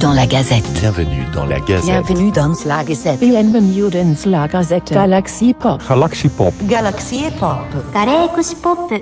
[0.00, 0.64] dans la Gazette.
[0.80, 1.84] Bienvenue dans la Gazette.
[1.84, 3.20] Bienvenue dans la Gazette.
[3.20, 4.92] Bienvenue dans la Gazette.
[4.92, 5.80] Galaxy Pop.
[5.88, 6.54] Galaxy Pop.
[6.64, 7.58] Galaxy Pop.
[7.92, 8.92] Galaxy Pop.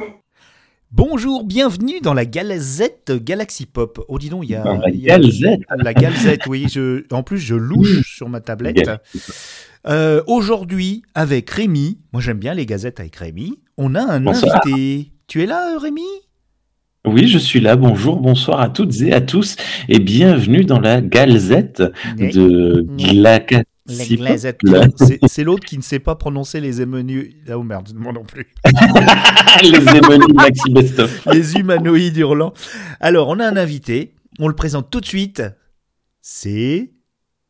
[0.91, 4.05] Bonjour, bienvenue dans la Gazette Galaxy Pop.
[4.09, 4.63] Oh, dis donc, il y a.
[4.63, 5.61] Dans la Gazette.
[5.77, 6.67] La Gazette, oui.
[6.71, 8.91] Je, en plus, je louche sur ma tablette.
[9.87, 14.61] Euh, Aujourd'hui, avec Rémi, moi j'aime bien les gazettes avec Rémi, on a un Bonsoir.
[14.67, 15.13] invité.
[15.29, 16.03] Tu es là, Rémi?
[17.07, 17.77] Oui, je suis là.
[17.77, 19.57] Bonjour, bonsoir à toutes et à tous
[19.89, 21.83] et bienvenue dans la Galzette
[22.17, 24.59] de Glazettes.
[24.67, 24.85] Pop.
[25.27, 27.37] C'est l'autre qui ne sait pas prononcer les émenu...
[27.55, 28.49] Oh merde, moi non plus.
[29.63, 31.25] Les émonies Maxi Bestoff.
[31.33, 32.53] Les humanoïdes hurlants.
[33.01, 34.15] Alors, on a un invité.
[34.41, 35.43] On le présente tout de suite.
[36.21, 36.91] C'est.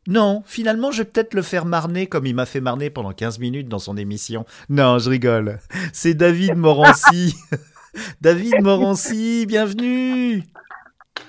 [0.07, 3.41] Non, finalement, je vais peut-être le faire marner comme il m'a fait marner pendant 15
[3.41, 4.46] minutes dans son émission.
[4.69, 5.59] Non, je rigole.
[5.93, 7.35] C'est David Morancy.
[8.21, 10.43] David Morancy, bienvenue.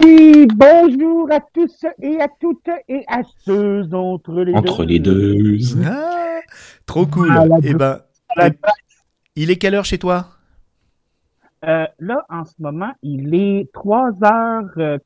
[0.04, 4.88] Oui, bonjour à tous et à toutes et à ceux entre les Entre deux.
[4.88, 5.58] les deux.
[5.86, 6.40] Ah,
[6.86, 7.30] trop cool.
[7.32, 8.00] Ah, Eh ben,
[8.42, 8.50] eh,
[9.36, 10.28] il est quelle heure chez toi?
[11.66, 14.98] Euh, là, en ce moment, il est 3 heures euh,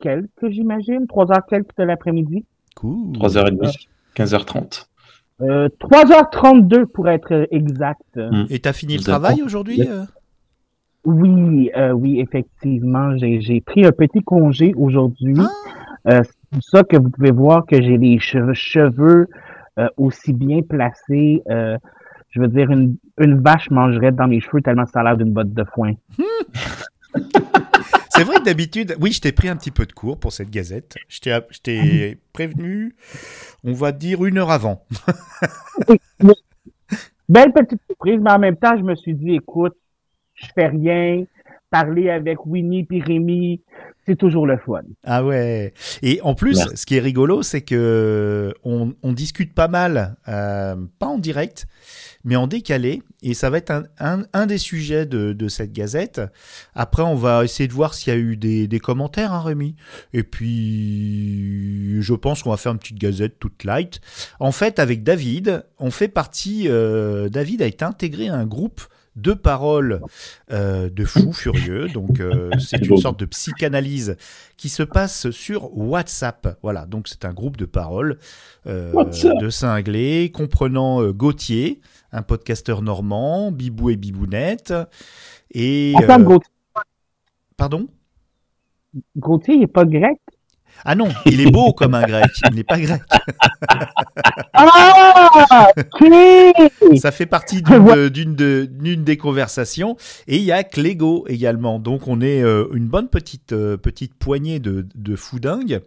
[0.00, 1.06] quelques, j'imagine.
[1.06, 2.44] 3 heures quelques de l'après-midi.
[2.76, 3.16] Cool.
[3.16, 4.86] 3h30, 15h30.
[5.40, 8.02] Euh, 3h32 pour être exact.
[8.50, 10.04] Et t'as fini le Vous travail aujourd'hui euh?
[11.04, 15.36] Oui, euh, oui, effectivement, j'ai pris un petit congé aujourd'hui.
[15.38, 15.50] Ah.
[16.06, 19.28] Euh, c'est pour ça que vous pouvez voir que j'ai les cheveux, cheveux
[19.78, 21.42] euh, aussi bien placés.
[21.50, 21.78] euh,
[22.30, 25.32] je veux dire, une, une vache mangerait dans mes cheveux tellement ça a l'air d'une
[25.32, 25.92] botte de foin.
[28.10, 30.50] C'est vrai que d'habitude, oui, je t'ai pris un petit peu de cours pour cette
[30.50, 30.94] gazette.
[31.08, 32.94] Je t'ai, je t'ai prévenu,
[33.64, 34.84] on va dire une heure avant.
[37.28, 39.74] Belle petite surprise, mais en même temps, je me suis dit, écoute,
[40.34, 41.24] je fais rien.
[41.70, 43.60] Parler avec Winnie puis Rémi,
[44.06, 44.82] c'est toujours le fun.
[45.02, 45.74] Ah ouais.
[46.02, 50.76] Et en plus, ce qui est rigolo, c'est que on, on discute pas mal, euh,
[51.00, 51.66] pas en direct,
[52.22, 53.02] mais en décalé.
[53.22, 56.20] Et ça va être un, un, un des sujets de, de cette gazette.
[56.76, 59.74] Après, on va essayer de voir s'il y a eu des, des commentaires, hein, Rémi.
[60.12, 64.00] Et puis, je pense qu'on va faire une petite gazette toute light.
[64.38, 66.68] En fait, avec David, on fait partie.
[66.68, 68.80] euh, David a été intégré à un groupe
[69.16, 70.00] de paroles
[70.50, 71.88] euh, de fous furieux.
[71.88, 74.16] Donc, euh, c'est une sorte de psychanalyse
[74.56, 76.58] qui se passe sur WhatsApp.
[76.62, 78.18] Voilà, donc c'est un groupe de paroles
[78.66, 78.92] euh,
[79.40, 81.80] de cinglés comprenant Gauthier,
[82.12, 84.74] un podcasteur normand, Bibou et Bibounette.
[85.52, 85.94] Et.
[85.96, 86.50] Attends, Gauthier,
[87.56, 87.88] pardon?
[89.16, 90.18] Gauthier, il est pas grec?
[90.84, 93.00] Ah non, il est beau comme un grec, il n'est pas grec.
[94.52, 95.68] Ah!
[96.96, 99.96] Ça fait partie d'une de- d'une de- d'une des conversations.
[100.26, 101.78] Et il y a Clégo également.
[101.78, 105.80] Donc on est euh, une bonne petite, euh, petite poignée de, de fous dingues.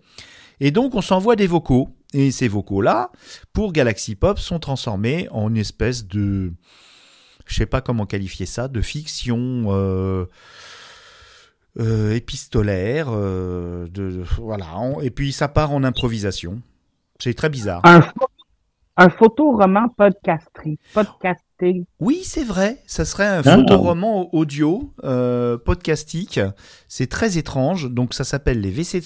[0.59, 1.89] Et donc on s'envoie des vocaux.
[2.13, 3.11] Et ces vocaux-là,
[3.53, 6.53] pour Galaxy Pop, sont transformés en une espèce de...
[7.45, 9.65] Je sais pas comment qualifier ça, de fiction...
[9.67, 10.25] euh,
[11.79, 14.65] euh, épistolaire, euh, de, voilà,
[15.01, 16.61] et puis ça part en improvisation.
[17.19, 17.81] C'est très bizarre.
[17.83, 18.01] Un,
[18.97, 20.79] un photoroman podcasté.
[20.93, 21.85] Podcasté.
[21.99, 22.77] Oui, c'est vrai.
[22.85, 23.55] Ça serait un Ah.
[23.57, 26.39] photoroman audio euh, podcastique.
[26.87, 27.89] C'est très étrange.
[27.91, 29.01] Donc, ça s'appelle Les WC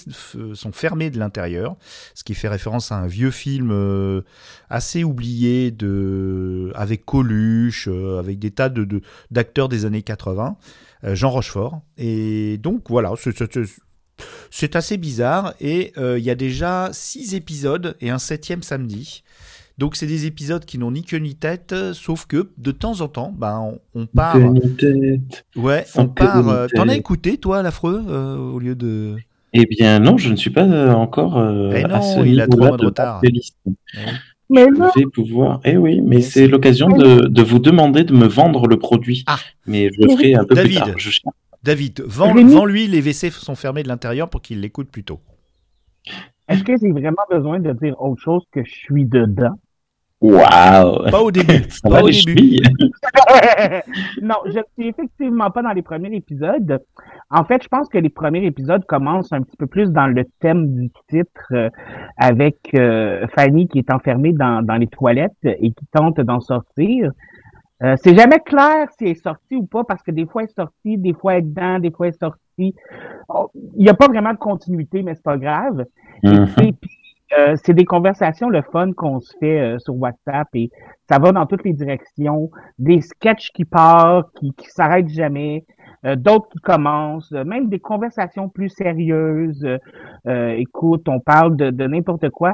[0.54, 1.76] sont fermés de l'intérieur,
[2.14, 4.22] ce qui fait référence à un vieux film euh,
[4.70, 10.58] assez oublié de avec Coluche, euh, avec des tas de de- d'acteurs des années 80,
[10.58, 11.82] euh, Jean Rochefort.
[11.98, 15.54] Et donc voilà, c'est- assez bizarre.
[15.62, 19.24] Et euh, il y a déjà six épisodes et un septième samedi.
[19.78, 23.02] Donc c'est des épisodes qui n'ont ni queue ni tête, euh, sauf que de temps
[23.02, 23.60] en temps, ben,
[23.96, 24.34] on, on part.
[24.34, 25.46] Que ni tête.
[25.56, 26.48] Ouais, sans on part.
[26.50, 29.16] euh, T'en as écouté, toi, l'affreux, euh, au lieu de.
[29.54, 32.40] Eh bien, non, je ne suis pas euh, encore euh, Eh non, à ce il
[32.42, 33.22] a trois mois de retard.
[34.52, 35.62] Mais Je vais pouvoir.
[35.64, 39.24] Eh oui, mais c'est l'occasion de, de vous demander de me vendre le produit.
[39.28, 39.38] Ah.
[39.66, 40.82] Mais je le ferai un peu David.
[40.82, 41.00] plus tard.
[41.00, 41.20] Je
[41.64, 45.20] David, vends- vends-lui les WC sont fermés de l'intérieur pour qu'il l'écoute plus tôt.
[46.48, 49.58] est-ce que j'ai vraiment besoin de dire autre chose que je suis dedans?
[50.22, 51.64] Waouh Pas au début.
[51.70, 52.58] Ça pas va au les début.
[54.22, 56.80] non, je ne suis effectivement pas dans les premiers épisodes.
[57.32, 60.26] En fait, je pense que les premiers épisodes commencent un petit peu plus dans le
[60.40, 61.70] thème du titre, euh,
[62.18, 67.12] avec euh, Fanny qui est enfermée dans, dans les toilettes et qui tente d'en sortir.
[67.84, 70.50] Euh, c'est jamais clair si elle est sortie ou pas, parce que des fois elle
[70.50, 72.76] est sortie, des fois elle est dedans, des fois elle est sortie.
[73.28, 75.86] Oh, Il n'y a pas vraiment de continuité, mais c'est pas grave.
[76.24, 76.76] Et puis,
[77.38, 80.70] euh, c'est des conversations, le fun qu'on se fait euh, sur WhatsApp et
[81.10, 82.50] ça va dans toutes les directions.
[82.80, 85.66] Des sketchs qui partent, qui, qui s'arrêtent jamais.
[86.06, 89.66] euh, d'autres qui commencent, euh, même des conversations plus sérieuses.
[90.28, 92.54] Euh, écoute, on parle de, de n'importe quoi.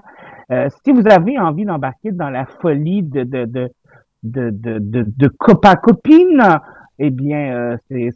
[0.84, 3.70] Si vous avez envie d'embarquer dans la folie de de de
[4.24, 5.28] de de, de,
[5.82, 6.42] copine,
[7.00, 8.12] eh bien, c'est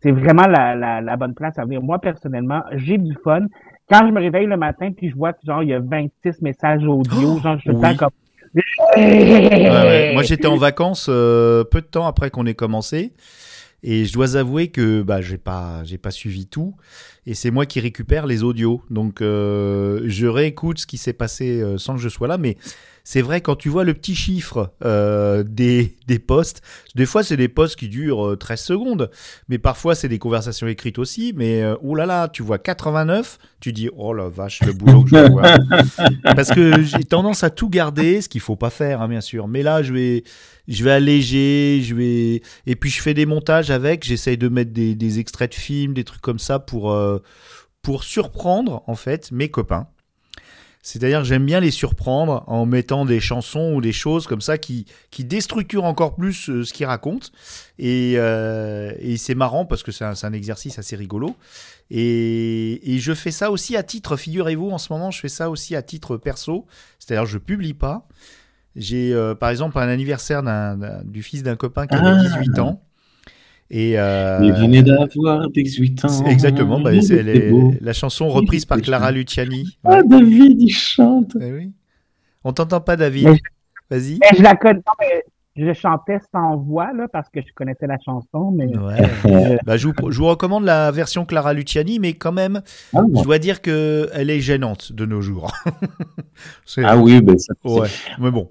[0.00, 1.82] c'est vraiment la, la, la bonne place à venir.
[1.82, 3.46] Moi, personnellement, j'ai du fun.
[3.92, 6.40] Quand je me réveille le matin puis je vois que genre il y a 26
[6.40, 7.96] messages audio, genre je suis oui.
[7.96, 8.10] comme
[8.54, 8.62] Ouais,
[8.96, 10.12] ouais.
[10.12, 13.12] Moi, j'étais en vacances euh, peu de temps après qu'on ait commencé.
[13.84, 16.74] Et je dois avouer que bah, j'ai pas, j'ai pas suivi tout.
[17.26, 18.82] Et c'est moi qui récupère les audios.
[18.90, 22.38] Donc, euh, je réécoute ce qui s'est passé euh, sans que je sois là.
[22.38, 22.56] Mais
[23.04, 26.62] c'est vrai, quand tu vois le petit chiffre euh, des, des posts,
[26.94, 29.10] des fois, c'est des posts qui durent euh, 13 secondes.
[29.48, 31.32] Mais parfois, c'est des conversations écrites aussi.
[31.36, 35.02] Mais, euh, oh là là, tu vois 89, tu dis, oh la vache, le boulot
[35.04, 35.58] que je avoir.
[36.36, 39.48] Parce que j'ai tendance à tout garder, ce qu'il faut pas faire, hein, bien sûr.
[39.48, 40.24] Mais là, je vais,
[40.68, 44.04] je vais alléger, je vais, et puis je fais des montages avec.
[44.04, 47.18] J'essaye de mettre des, des extraits de films, des trucs comme ça pour euh,
[47.82, 49.88] pour surprendre en fait mes copains.
[50.84, 54.58] C'est-à-dire que j'aime bien les surprendre en mettant des chansons ou des choses comme ça
[54.58, 57.28] qui, qui déstructurent encore plus euh, ce qu'ils racontent.
[57.78, 61.36] Et, euh, et c'est marrant parce que c'est un, un exercice assez rigolo.
[61.90, 65.50] Et, et je fais ça aussi à titre, figurez-vous, en ce moment, je fais ça
[65.50, 66.66] aussi à titre perso.
[66.98, 68.08] C'est-à-dire je publie pas.
[68.74, 72.22] J'ai euh, par exemple un anniversaire d'un- d'un- du fils d'un copain qui avait Ah.
[72.40, 72.82] 18 ans.
[73.74, 76.24] Et euh, Il venait d'avoir 18 ans.
[76.26, 79.78] exactement, bah, c'est les- la chanson reprise par Clara Luciani.
[79.82, 81.32] Ah, David, il chante.
[81.40, 81.72] Eh oui.
[82.44, 83.28] On t'entend pas, David.
[83.90, 84.18] Vas-y.
[84.36, 84.74] Je la connais.
[84.86, 85.24] non, mais
[85.56, 89.00] je chantais sans voix là parce que je connaissais la chanson, mais Ouais.
[89.26, 92.60] euh, Bah, je, vous, je vous recommande la version Clara Luciani, mais quand même,
[92.94, 95.50] Ah, je dois dire que elle est gênante de nos jours.
[96.84, 97.54] Ah oui, ben ça.
[97.64, 97.88] ouais.
[98.18, 98.50] Mais bon.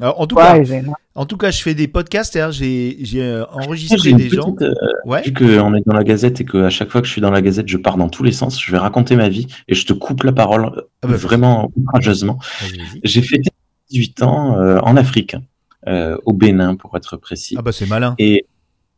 [0.00, 0.80] Alors, en tout ouais, cas,
[1.16, 2.38] en tout cas, je fais des podcasts.
[2.52, 4.54] J'ai euh, J'ai enregistré des gens.
[4.60, 4.72] euh,
[5.04, 5.22] Ouais.
[5.22, 7.42] Vu qu'on est dans la gazette et qu'à chaque fois que je suis dans la
[7.42, 9.92] gazette, je pars dans tous les sens, je vais raconter ma vie et je te
[9.92, 13.00] coupe la parole euh, Ah bah, vraiment vas-y.
[13.02, 13.50] J'ai fêté
[13.90, 15.34] 18 ans euh, en Afrique,
[15.88, 17.56] euh, au Bénin pour être précis.
[17.58, 18.14] Ah bah c'est malin.
[18.18, 18.46] Et,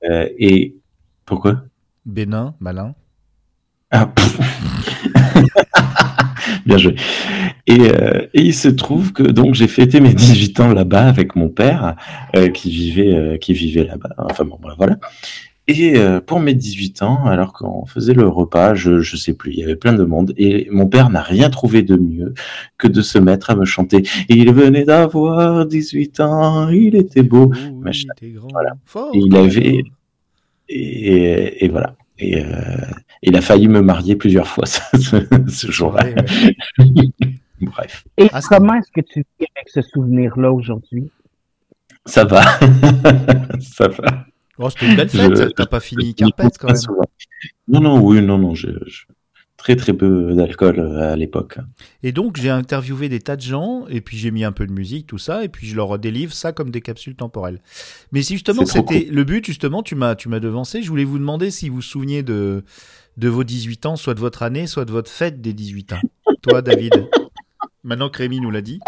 [0.02, 0.76] et
[1.24, 1.62] pourquoi?
[2.04, 2.94] Bénin, malin.
[3.90, 4.12] Ah.
[6.66, 6.94] Bien joué.
[7.66, 11.36] Et, euh, et il se trouve que donc j'ai fêté mes 18 ans là-bas avec
[11.36, 11.96] mon père
[12.36, 14.10] euh, qui vivait euh, qui vivait là-bas.
[14.18, 14.98] Enfin bon, bah, voilà.
[15.68, 15.94] Et
[16.26, 19.62] pour mes 18 ans, alors qu'on faisait le repas, je je sais plus, il y
[19.62, 22.34] avait plein de monde et mon père n'a rien trouvé de mieux
[22.78, 24.02] que de se mettre à me chanter.
[24.28, 27.52] Il venait d'avoir 18 ans, il était beau.
[27.54, 28.08] Oh, machin.
[28.18, 28.72] t'es grand, Voilà.
[28.84, 29.84] fort, Et il avait-
[30.68, 31.94] Et, et voilà.
[32.18, 32.44] Et euh,
[33.22, 36.04] il a failli me marier plusieurs fois ce, jour-là.
[36.04, 36.14] Ouais,
[36.78, 37.08] ouais.
[37.60, 41.10] Bref, Et Ah, comment est-ce que tu vis avec ce souvenir-là aujourd'hui?
[42.06, 42.42] ça va.
[43.60, 44.26] ça va.
[44.58, 45.54] Oh, c'était une belle Je- fête.
[45.56, 46.76] T'as pas fini carpette quand même.
[46.76, 47.04] souvent.
[47.68, 48.54] Non, non, oui, non, non.
[48.54, 49.04] Je, je-
[49.58, 51.58] Très, très peu d'alcool euh, à l'époque.
[52.02, 54.72] Et donc, j'ai interviewé des tas de gens, et puis j'ai mis un peu de
[54.72, 57.60] musique, tout ça, et puis je leur délivre ça comme des capsules temporelles.
[58.10, 61.18] Mais si justement, c'était le but, justement, tu m'as, tu m'as devancé, je voulais vous
[61.20, 62.64] demander si vous vous souveniez de,
[63.16, 66.00] de vos 18 ans, soit de votre année, soit de votre fête des 18 ans.
[66.42, 67.08] Toi, David.
[67.84, 68.80] Maintenant que Rémi nous l'a dit.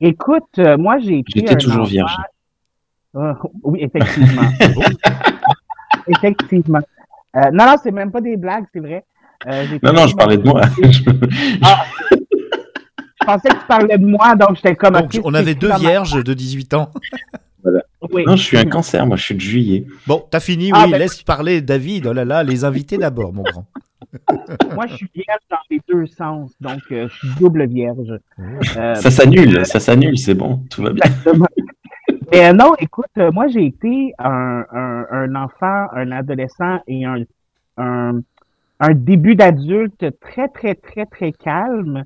[0.00, 2.16] Écoute, euh, moi j'ai été J'étais toujours enfant- vierge.
[3.14, 4.42] Euh, oui, effectivement.
[6.08, 6.80] Effectivement.
[7.36, 9.04] Euh, non, non, c'est même pas des blagues, c'est vrai.
[9.46, 10.62] Euh, Non, non, je parlais de moi.
[11.64, 11.84] Ah,
[13.20, 14.94] je pensais que tu parlais de moi, donc j'étais comme.
[14.94, 16.90] Donc, on avait deux vierges de 18 ans.
[18.12, 18.24] Oui.
[18.26, 19.86] non, je suis un cancer, moi, je suis de juillet.
[20.06, 22.06] Bon, t'as fini, Ah, oui, ben- laisse parler David.
[22.06, 23.64] Oh là là, les invités d'abord, mon grand.
[24.74, 28.18] Moi, je suis vierge dans les deux sens, donc euh, je suis double vierge.
[28.76, 31.02] Euh, Ça s'annule, ça s'annule, c'est bon, tout va bien.
[31.06, 31.46] Exactement.
[32.32, 37.06] Mais euh, non, écoute, euh, moi j'ai été un, un, un enfant, un adolescent et
[37.06, 37.22] un,
[37.78, 38.20] un,
[38.80, 42.04] un début d'adulte très, très, très, très calme.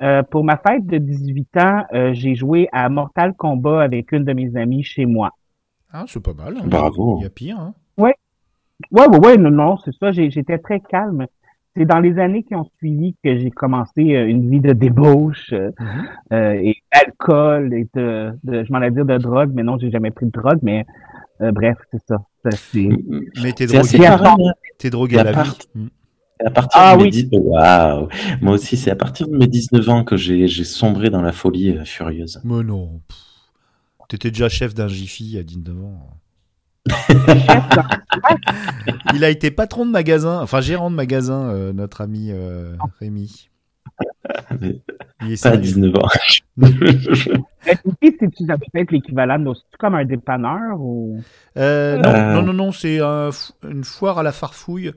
[0.00, 4.24] Euh, pour ma fête de 18 ans, euh, j'ai joué à Mortal Kombat avec une
[4.24, 5.30] de mes amies chez moi.
[5.92, 6.56] Ah, c'est pas mal.
[6.58, 6.62] hein.
[6.66, 7.18] Bravo.
[7.20, 7.58] Il y a pire.
[7.58, 7.74] Hein.
[7.98, 8.14] Ouais,
[8.90, 11.26] ouais, ouais, non, non, c'est ça, j'ai- j'étais très calme.
[11.76, 15.52] C'est dans les années qui ont suivi que j'ai commencé euh, une vie de débauche
[15.52, 16.04] euh, Mhm.
[16.34, 19.90] euh, et d'alcool et de, de je m'en allais dire de drogue, mais non, j'ai
[19.90, 20.84] jamais pris de drogue, mais
[21.40, 22.16] euh, bref, c'est ça.
[22.42, 22.88] Ça, c'est-
[23.42, 24.44] Mais t'es C'est assez drogué,
[24.78, 25.50] t'es drogué à la à vie.
[25.50, 25.86] part- Mm.
[26.44, 27.10] À partir Ah de mes oui.
[27.10, 28.08] 10 Waouh.
[28.40, 31.30] Moi aussi, c'est à partir de mes 19 ans que j'ai j'ai sombré dans la
[31.32, 32.40] folie euh, furieuse.
[32.44, 33.00] Mais non.
[34.12, 36.10] T'étais déjà chef d'un Jiffy à 19 ans.
[39.14, 43.48] Il a été patron de magasin, enfin gérant de magasin, euh, notre ami euh, Rémi.
[44.60, 44.66] Il
[45.32, 45.60] est Pas à sérieux.
[45.62, 46.08] 19 ans.
[46.58, 46.68] Mais
[47.86, 51.18] aussi, c'est tu avais peut-être l'équivalent de c'est comme un dépanneur ou?
[51.56, 52.34] Euh, non, Euh.
[52.34, 53.30] non, non, non, c'est un
[53.66, 54.92] une foire à la farfouille.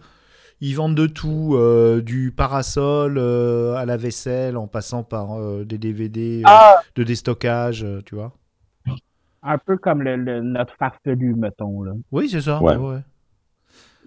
[0.60, 5.63] Ils vendent de tout, euh, du parasol euh, à la vaisselle, en passant par euh,
[5.63, 8.34] des DVD euh, Ah, de déstockage, euh, tu vois.
[9.45, 11.83] Un peu comme le, le- notre farfelu, mettons.
[11.83, 11.93] Là.
[12.11, 12.61] Oui, c'est ça.
[12.61, 12.75] Ouais.
[12.75, 12.99] ouais.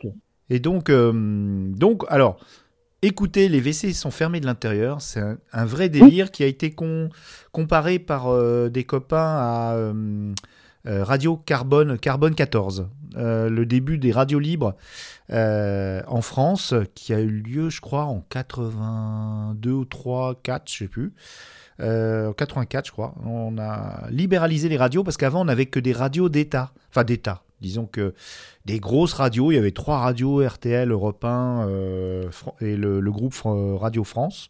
[0.05, 0.11] Ok.
[0.51, 2.39] Et donc, euh, donc, alors,
[3.03, 5.01] écoutez, les WC sont fermés de l'intérieur.
[5.01, 7.09] C'est un, un vrai délire qui a été con-
[7.53, 10.33] comparé par euh, des copains à euh,
[10.87, 14.75] Radio Carbone, Carbone 14, euh, le début des radios libres
[15.31, 20.77] euh, en France, qui a eu lieu, je crois, en 82 ou 3, 4, je
[20.79, 21.13] sais plus.
[21.81, 23.15] Euh, en 84, je crois.
[23.25, 26.73] On a libéralisé les radios parce qu'avant, on n'avait que des radios d'État.
[26.91, 27.43] Enfin, d'État.
[27.61, 28.15] Disons que
[28.67, 32.31] des grosses radios, il y avait trois radios, RTL, Europe 1 euh,
[32.61, 34.49] et le, le groupe Fran- Radio France.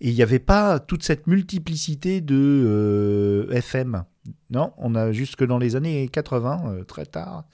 [0.00, 4.04] Et il n'y avait pas toute cette multiplicité de euh, FM.
[4.50, 7.44] Non, on a jusque dans les années 80, euh, très tard,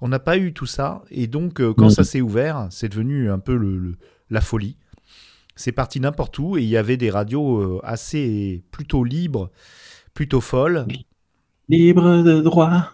[0.00, 1.02] on n'a pas eu tout ça.
[1.10, 3.96] Et donc, euh, quand ça s'est ouvert, c'est devenu un peu le, le-
[4.30, 4.76] la folie.
[5.54, 9.50] C'est parti n'importe où et il y avait des radios euh, assez plutôt libres,
[10.14, 10.86] plutôt folles.
[11.68, 12.92] Libre de droit.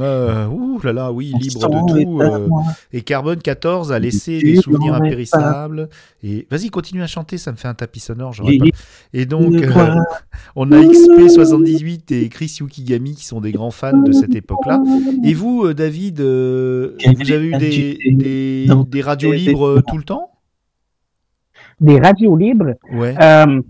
[0.00, 2.20] Euh, ouh là là, oui, libre de tout.
[2.20, 2.48] euh,
[2.92, 5.88] et Carbone 14 a laissé des souvenirs impérissables.
[6.22, 8.34] Et vas-y, continue à chanter, ça me fait un tapis sonore.
[8.58, 8.64] pas-
[9.12, 9.60] Et donc, euh,
[10.56, 14.82] on a XP78 et Chris Yukigami qui sont des grands fans de cette époque-là.
[15.22, 18.66] Et vous, David, vous avez eu des,
[19.00, 20.30] radios libres tout le temps?
[21.80, 22.74] Des radios libres.
[22.92, 23.14] Ouais.
[23.20, 23.60] Euh,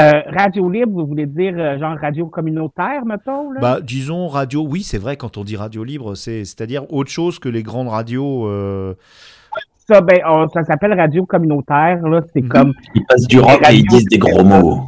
[0.00, 3.50] euh, radio libre, vous voulez dire euh, genre radio communautaire, mettons?
[3.52, 3.60] Là?
[3.60, 7.38] Bah, disons radio, oui, c'est vrai, quand on dit radio libre, c'est- c'est-à-dire autre chose
[7.38, 8.46] que les grandes radios.
[8.48, 8.94] euh,
[9.88, 12.00] Ça, ben, on- ça s'appelle radio communautaire.
[12.08, 12.48] Là, c'est Mhm.
[12.48, 14.80] comme Ils passent du rock et ils disent des gros mots.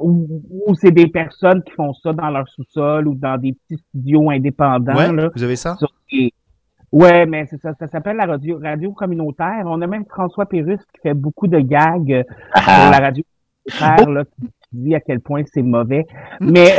[0.00, 0.26] où,
[0.66, 4.30] où c'est des personnes qui font ça dans leur sous-sol ou dans des petits studios
[4.30, 4.94] indépendants.
[4.94, 5.30] ouais, là.
[5.34, 5.76] vous avez ça?
[5.76, 6.32] Sur des-
[6.92, 9.62] Ouais, mais c'est ça, ça s'appelle la radio, radio communautaire.
[9.66, 12.22] On a même François Pérus qui fait beaucoup de gags euh,
[12.56, 13.22] sur Ah, la radio
[13.78, 16.06] communautaire, là, qui dit à quel point c'est mauvais.
[16.40, 16.50] Hmm.
[16.50, 16.76] Mais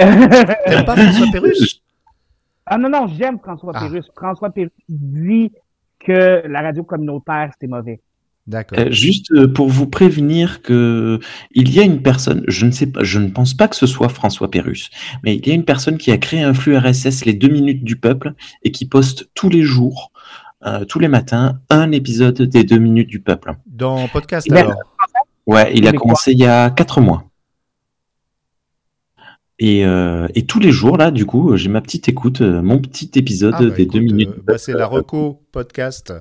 [0.66, 1.82] T'aimes pas François Pérus
[2.72, 3.80] ah non non, j'aime François Ah.
[3.82, 4.08] Pérus.
[4.16, 5.52] François Pérus dit
[6.00, 8.00] que la radio communautaire c'est mauvais.
[8.50, 8.80] D'accord.
[8.80, 11.20] Euh, juste euh, pour vous prévenir que
[11.52, 13.86] il y a une personne, je ne sais pas, je ne pense pas que ce
[13.86, 14.90] soit François Pérus,
[15.24, 17.84] mais il y a une personne qui a créé un flux RSS les deux minutes
[17.84, 20.12] du peuple et qui poste tous les jours,
[20.66, 23.56] euh, tous les matins, un épisode des deux minutes du peuple.
[23.68, 24.74] Dans podcast alors
[25.46, 27.26] Ouais, il a commencé il y a quatre mois.
[29.60, 33.12] Et, euh, et tous les jours, là, du coup, j'ai ma petite écoute, mon petit
[33.14, 34.32] épisode Ah, bah, des écoute, deux minutes.
[34.44, 36.14] bah, c'est la Reco podcast.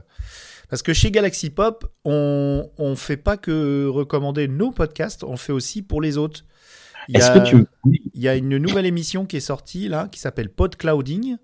[0.68, 5.52] Parce que chez Galaxy Pop, on on fait pas que recommander nos podcasts, on fait
[5.52, 6.44] aussi pour les autres.
[7.08, 7.64] Il y, a, que tu
[8.12, 11.36] il y a une nouvelle émission qui est sortie là, qui s'appelle Podclouding,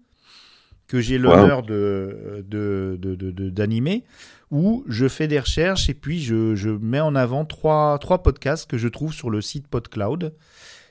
[0.87, 4.05] que j'ai l'honneur de de- de- de- de- d'animer,
[4.51, 8.69] où je fais des recherches et puis je, je mets en avant trois, trois podcasts
[8.69, 10.35] que je trouve sur le site PodCloud.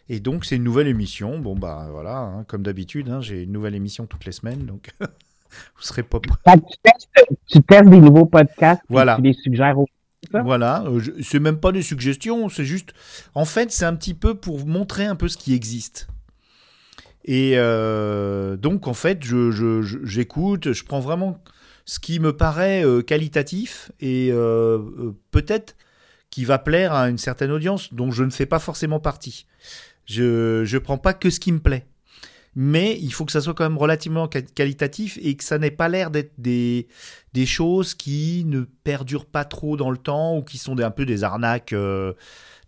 [0.10, 1.38] Et donc c'est une nouvelle émission.
[1.38, 4.90] Bon bah voilà, hein, comme d'habitude, hein, j'ai une nouvelle émission toutes les semaines, donc
[5.00, 6.20] vous serez pas
[7.54, 9.16] tu, testes, des nouveaux podcasts et Voilà.
[9.16, 9.88] tu les suggères aux?
[10.32, 12.94] Voilà, euh, c'est même pas des suggestions, c'est juste.
[13.36, 16.08] En fait, c'est un petit peu pour montrer un peu ce qui existe.
[17.26, 21.42] Et euh, donc, en fait, je- je- je- j'écoute, je, prends vraiment
[21.86, 24.80] ce qui me paraît euh, qualitatif et euh,
[25.32, 25.76] peut-être
[26.30, 29.46] qui va plaire à une certaine audience dont je ne fais pas forcément partie.
[30.06, 31.86] Je je prends pas que ce qui me plaît.
[32.56, 35.72] Mais il faut que ça soit quand même relativement quali- qualitatif et que ça n'ait
[35.72, 36.88] pas l'air d'être des,
[37.34, 41.06] des choses qui ne perdurent pas trop dans le temps ou qui sont un peu
[41.06, 42.14] des arnaques, euh,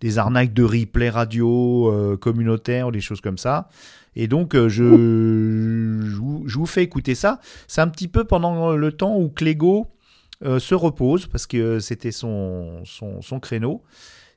[0.01, 3.69] des arnaques de replay radio euh, communautaire ou des choses comme ça.
[4.15, 6.05] Et donc, euh, je,
[6.47, 7.39] je, vous, fais écouter ça.
[7.67, 9.87] C'est un petit peu pendant le temps où Clégo
[10.41, 13.83] se repose, parce que c'était son, son, son créneau.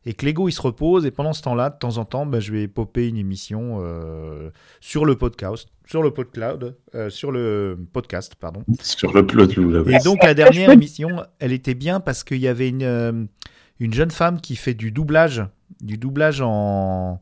[0.08, 2.50] Et Clégo, il se repose, et pendant ce temps-là, de temps en temps, bah, je
[2.50, 4.48] vais popper une émission euh,
[4.80, 8.64] sur le podcast, sur le podcloud, euh, sur le podcast, pardon.
[8.80, 9.26] sur le
[9.90, 13.24] Et donc la que dernière émission, elle était bien parce qu'il y avait une, euh,
[13.80, 15.44] une jeune femme qui fait du doublage,
[15.82, 17.20] du doublage en,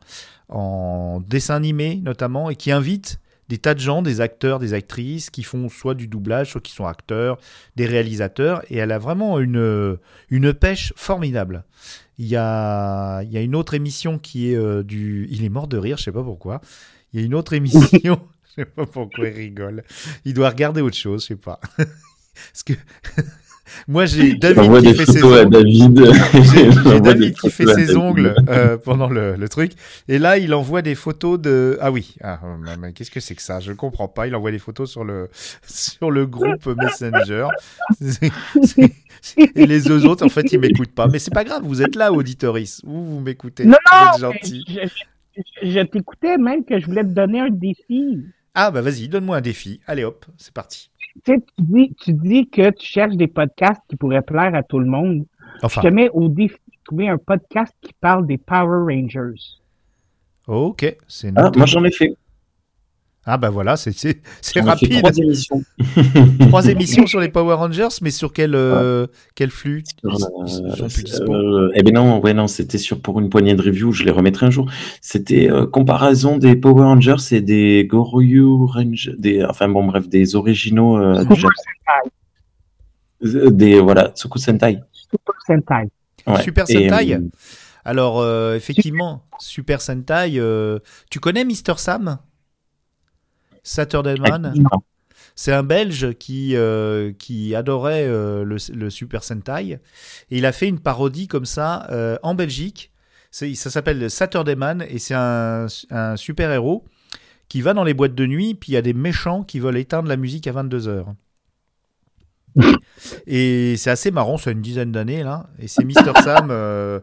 [0.49, 5.31] en dessin animé notamment, et qui invite des tas de gens, des acteurs, des actrices,
[5.31, 7.39] qui font soit du doublage, soit qui sont acteurs,
[7.77, 9.99] des réalisateurs, et elle a vraiment une,
[10.31, 11.65] une pêche formidable.
[12.19, 15.29] Il y a, il y a une autre émission qui est euh, du...
[15.31, 16.61] Il est mort de rire, je sais pas pourquoi.
[17.13, 17.81] Il y a une autre émission,
[18.57, 19.85] je sais pas pourquoi il rigole.
[20.25, 21.61] Il doit regarder autre chose, je sais pas.
[21.77, 22.73] Parce que
[23.89, 25.51] Moi, j'ai David qui fait ses ongles.
[25.51, 26.05] David.
[26.33, 27.97] J'ai j'ai J'envoie des David qui fait photos à ses David.
[27.97, 29.73] ongles euh, pendant le, le truc.
[30.09, 31.77] Et là, il envoie des photos de.
[31.81, 32.15] Ah oui.
[32.23, 33.61] Ah, mais- mais qu'est-ce que c'est que ça?
[33.61, 34.27] Je ne comprends pas.
[34.27, 35.29] Il envoie des photos sur le
[35.67, 37.49] sur le groupe Messenger.
[39.57, 41.09] Et les deux autres, en fait, ils m'écoutent pas.
[41.09, 41.63] Mais c'est pas grave.
[41.65, 42.81] Vous êtes là, auditoris.
[42.85, 43.65] Vous, vous m'écoutez.
[43.65, 43.77] Non,
[44.15, 44.65] Vous non, êtes gentil.
[44.69, 48.25] je, je- je t'écoutais même que je voulais te donner un défi.
[48.55, 49.81] Ah bah vas-y, donne-moi un défi.
[49.87, 50.91] Allez hop, c'est parti.
[51.25, 54.63] Tu sais, tu dis, tu dis que tu cherches des podcasts qui pourraient plaire à
[54.63, 55.25] tout le monde.
[55.63, 59.41] Enfin, Je te mets au défi de trouver un podcast qui parle des Power Rangers.
[60.47, 62.15] ok, c'est Ah, moi j'en ai fait.
[63.29, 64.99] Ah bah voilà, c'est c'est c'est J'en ai fait rapide.
[65.01, 65.63] trois émissions.
[66.49, 70.11] Trois émissions sur les Power Rangers, mais sur quel euh, quel flux euh,
[71.29, 73.91] euh, eh ben non, ouais non, c'était sur pour une poignée de review.
[73.91, 74.71] Je les remettrai un jour.
[75.01, 80.37] C'était euh, comparaison des Power Rangers et des Goryu Rangers, des enfin bon bref des
[80.37, 81.25] originaux euh.
[83.25, 84.79] Euh, Des voilà Tsuku Sentai.
[84.93, 85.89] Super Sentai.
[86.27, 86.43] Ouais.
[86.43, 87.21] Super Sentai euh,
[87.85, 90.35] Alors euh, effectivement, Super Sentai.
[90.39, 90.79] euh,
[91.11, 92.19] tu connais Mister Sam?
[93.67, 94.55] Saturday Man.
[95.35, 99.73] C'est un Belge qui, euh, qui adorait euh, le, le Super Sentai.
[99.73, 99.79] Et
[100.31, 102.93] il a fait une parodie comme ça euh, en Belgique.
[103.31, 106.85] Ça s'appelle Saturday Man et c'est un, un super-héros
[107.49, 109.77] qui va dans les boîtes de nuit, puis il y a des méchants qui veulent
[109.77, 111.05] éteindre la musique à 22h.
[113.27, 115.49] et c'est assez marrant, ça a une dizaine d'années là.
[115.59, 116.49] Et c'est Mister Sam.
[116.51, 117.01] euh,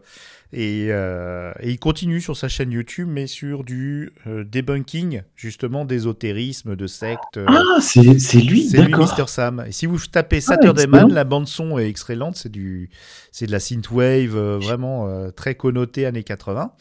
[0.56, 5.84] et, euh, et il continue sur sa chaîne YouTube, mais sur du euh, debunking, justement,
[5.84, 7.38] d'ésotérisme, de sectes.
[7.38, 8.94] euh, Ah, c'est lui, c'est lui.
[8.94, 9.64] Mister Sam.
[9.68, 11.08] Et si vous tapez Saturday excellent.
[11.08, 12.36] Man, la bande son est excellente.
[12.36, 12.92] C'est du,
[13.32, 16.72] c'est de la synthwave euh, vraiment euh, très connotée années 80.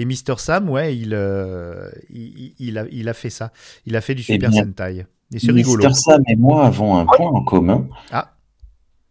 [0.00, 3.50] Et Mister Sam, ouais, il, euh, il, il- a, il a fait ça.
[3.84, 5.06] Il a fait du Eh Super bien, Sentai.
[5.34, 5.84] Et c'est rigolo.
[5.88, 7.88] Mister Sam et moi avons un point en commun.
[8.12, 8.30] Ah.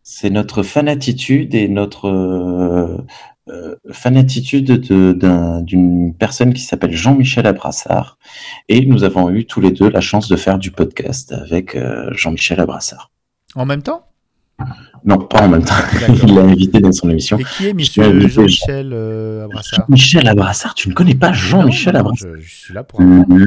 [0.01, 2.98] C'est notre fanatitude et notre euh,
[3.50, 8.17] euh, fanatitude de- d'un- d'une personne qui s'appelle Jean-Michel Abrassard.
[8.70, 12.09] Et nous avons eu tous les deux la chance de faire du podcast avec euh,
[12.14, 13.12] Jean-Michel Abrassard.
[13.55, 14.06] En même temps?
[15.05, 15.74] Non, pas en même temps.
[16.24, 17.37] Il l'a invité dans son émission.
[17.37, 19.79] Et qui est inviter Jean-Michel euh, Abrassard?
[19.79, 22.35] Jean-Michel Abrassard, tu ne connais pas Jean-Michel Abrassard?
[22.35, 23.25] je, je suis là pour apprendre.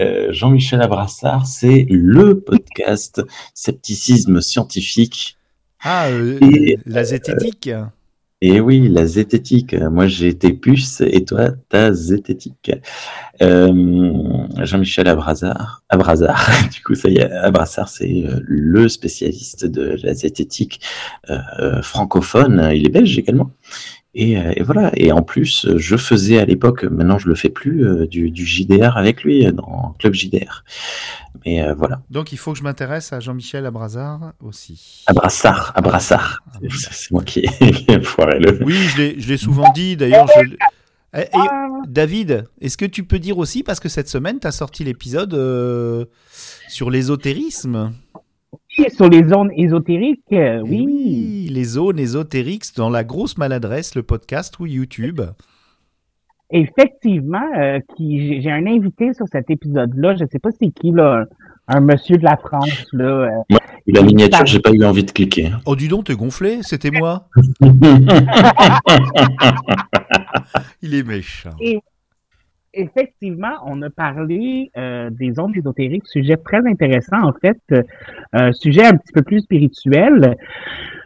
[0.00, 3.22] Euh, Jean-Michel Abrassard, c'est le podcast
[3.54, 5.38] scepticisme scientifique.
[5.80, 7.70] Ah, euh, Et, la zététique?
[8.42, 9.74] Et oui, la zététique.
[9.74, 12.70] Moi, j'ai été puce et toi, ta zététique.
[13.40, 17.30] Euh, Jean-Michel Abrassard, Abrassard, du coup, ça y est,
[17.86, 20.80] c'est euh, le spécialiste de la zététique
[21.30, 22.70] euh, francophone.
[22.74, 23.52] Il est belge également.
[24.18, 24.90] Et, euh, et voilà.
[24.96, 28.46] Et en plus, je faisais à l'époque, maintenant je le fais plus, euh, du, du
[28.46, 30.64] JDR avec lui euh, dans Club JDR.
[31.44, 32.00] Mais euh, voilà.
[32.10, 35.04] Donc il faut que je m'intéresse à Jean-Michel Abrassard aussi.
[35.06, 36.40] Abrassard, Abrassard.
[36.62, 38.58] C'est c'est moi qui ai, foiré le.
[38.64, 40.28] Oui, je l'ai- je l'ai souvent dit, d'ailleurs.
[40.34, 40.56] je-
[41.18, 41.48] Et, et,
[41.86, 45.34] David, est-ce que tu peux dire aussi, parce que cette semaine, tu as sorti l'épisode
[45.34, 46.04] euh,
[46.68, 47.92] sur l'ésotérisme?
[48.78, 50.82] Et sur les zones ésotériques, euh, Eh oui.
[50.86, 55.20] oui, les zones ésotériques dans la grosse maladresse, le podcast ou YouTube.
[56.50, 60.14] Effectivement, euh, qui, j'ai- un invité sur cet épisode-là.
[60.16, 61.24] Je sais pas c'est qui, là,
[61.68, 63.04] un, un monsieur de la France, là.
[63.04, 63.56] euh,
[63.88, 65.50] La miniature, j'ai pas eu envie de cliquer.
[65.64, 67.28] Oh, dis donc, t'es gonflé, c'était moi.
[70.82, 71.50] Il est méchant.
[72.78, 78.84] Effectivement, on a parlé euh, des ondes ésotériques, sujet très intéressant en fait, euh, sujet
[78.84, 80.36] un petit peu plus spirituel.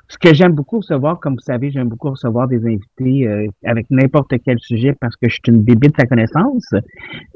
[0.08, 3.86] Ce que j'aime beaucoup recevoir, comme vous savez, j'aime beaucoup recevoir des invités euh, avec
[3.90, 6.74] n'importe quel sujet parce que je suis une bébite de la connaissance.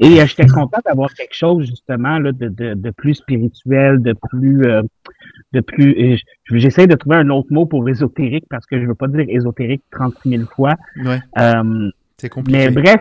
[0.01, 4.66] Et j'étais content d'avoir quelque chose justement là, de, de, de plus spirituel, de plus
[5.53, 6.20] de plus.
[6.51, 9.85] J'essaie de trouver un autre mot pour ésotérique parce que je veux pas dire ésotérique
[9.92, 10.75] 36 000 fois.
[11.05, 11.20] Ouais,
[12.16, 12.59] c'est compliqué.
[12.59, 13.01] mais bref,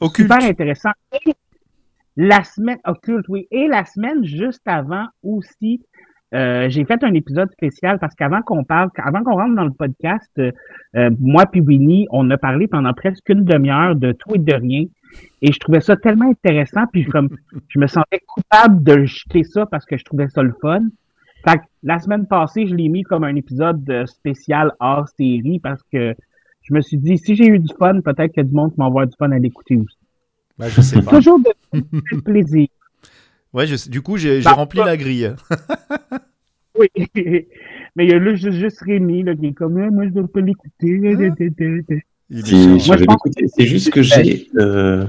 [0.00, 0.30] Occulte.
[0.30, 0.90] super intéressant.
[1.12, 1.34] Et
[2.16, 3.46] la semaine occulte, oui.
[3.50, 5.82] Et la semaine juste avant aussi,
[6.34, 9.72] euh, j'ai fait un épisode spécial parce qu'avant qu'on parle, avant qu'on rentre dans le
[9.72, 10.52] podcast, euh,
[10.96, 14.54] euh, moi puis Winnie, on a parlé pendant presque une demi-heure de tout et de
[14.54, 14.84] rien.
[15.42, 17.30] Et je trouvais ça tellement intéressant, puis comme
[17.68, 20.82] je me sentais coupable de jeter ça parce que je trouvais ça le fun.
[21.44, 25.58] Fait que la semaine passée, je l'ai mis comme un épisode euh, spécial hors série
[25.58, 26.14] parce que
[26.70, 29.06] je me suis dit, si j'ai eu du fun, peut-être que du monde va avoir
[29.06, 29.96] du fun à l'écouter aussi.
[30.56, 31.10] Bah, je sais pas.
[31.10, 32.68] Toujours de, plaisir.
[33.52, 35.34] Ouais, je du coup, j'ai Bah, rempli la grille.
[36.78, 36.86] Oui.
[37.96, 40.10] Mais il y a là juste, juste Rémi là, qui est comme, Ah, moi, je
[40.10, 41.00] ne veux pas l'écouter.
[43.48, 45.04] C'est juste que j'ai euh,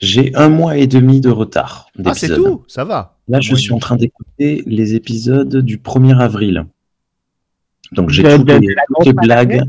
[0.00, 1.90] j'ai un mois et demi de retard.
[2.02, 3.18] Ah, c'est tout Ça va.
[3.28, 6.64] Là, Un je suis en train d'écouter les épisodes du 1er avril.
[7.92, 9.62] Donc j'ai toutes les, toutes blagues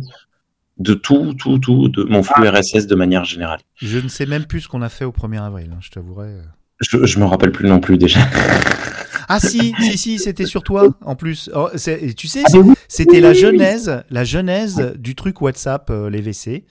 [0.78, 3.60] de tout, tout, tout, de mon flux RSS de manière générale.
[3.76, 6.32] Je ne sais même plus ce qu'on a fait au 1er avril, hein, je t'avouerai.
[6.82, 8.20] Je, je me rappelle plus non plus déjà.
[9.30, 11.50] Ah si, si, si, c'était sur toi, en plus.
[11.54, 11.80] Oh, tu
[12.28, 12.58] sais, Ah,
[12.88, 16.66] c'était genèse, la genèse du truc WhatsApp, euh, les WC.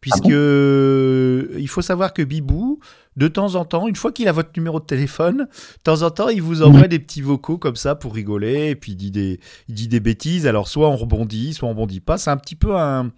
[0.00, 2.80] Puisque euh, il faut savoir que Bibou,
[3.16, 6.10] de temps en temps, une fois qu'il a votre numéro de téléphone, de temps en
[6.10, 9.10] temps, il vous envoie des petits vocaux comme ça pour rigoler, et puis il dit
[9.10, 10.46] des, il dit des bêtises.
[10.46, 12.16] Alors soit on rebondit, soit on rebondit pas.
[12.16, 13.12] C'est un petit peu un,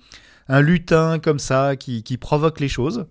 [0.49, 3.07] un lutin comme ça qui, qui provoque les choses.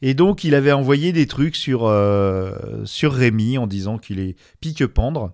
[0.00, 2.52] Et donc il avait envoyé des trucs sur, euh,
[2.84, 5.32] sur Rémi en disant qu'il est pique-pendre.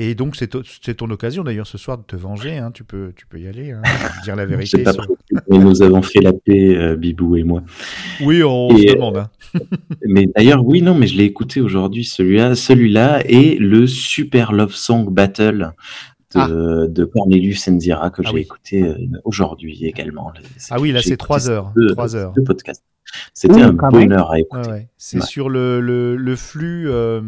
[0.00, 2.56] Et donc c'est to- c'est ton occasion d'ailleurs ce soir de te venger.
[2.56, 2.70] Hein.
[2.72, 3.82] Tu peux, tu peux y aller, hein,
[4.24, 4.84] dire la vérité.
[4.84, 5.06] pas sur-
[5.50, 7.62] mais nous avons fait la paix, euh, Bibou et moi.
[8.22, 9.16] Oui, on Et, se euh, demande.
[9.18, 9.30] hein.
[10.06, 14.74] Mais d'ailleurs, oui, non, mais je l'ai écouté aujourd'hui, celui-là, celui-là et le Super Love
[14.74, 15.72] Song Battle
[16.34, 18.40] de, de Cornelius Enzira que Ah j'ai oui.
[18.42, 20.30] écouté euh, aujourd'hui également.
[20.70, 21.72] Ah oui, là c'est écouté trois ces heures.
[21.74, 22.32] deux- Trois heures.
[22.34, 22.84] deux podcasts.
[23.32, 24.68] C'était Oui, un bonheur à écouter.
[24.70, 24.88] ouais.
[24.98, 25.26] C'est Ouais.
[25.26, 26.88] sur le, le, le flux.
[26.90, 27.20] euh,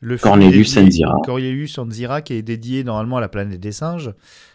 [0.00, 1.18] le Cornelius Enzira.
[1.24, 4.12] Cornelius Enzira qui est dédié normalement à la planète des singes,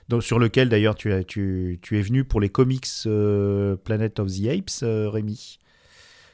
[0.10, 4.20] donc, sur lequel d'ailleurs tu, as- tu, tu es venu pour les comics euh, Planet
[4.20, 5.60] of the Apes, euh, Rémi.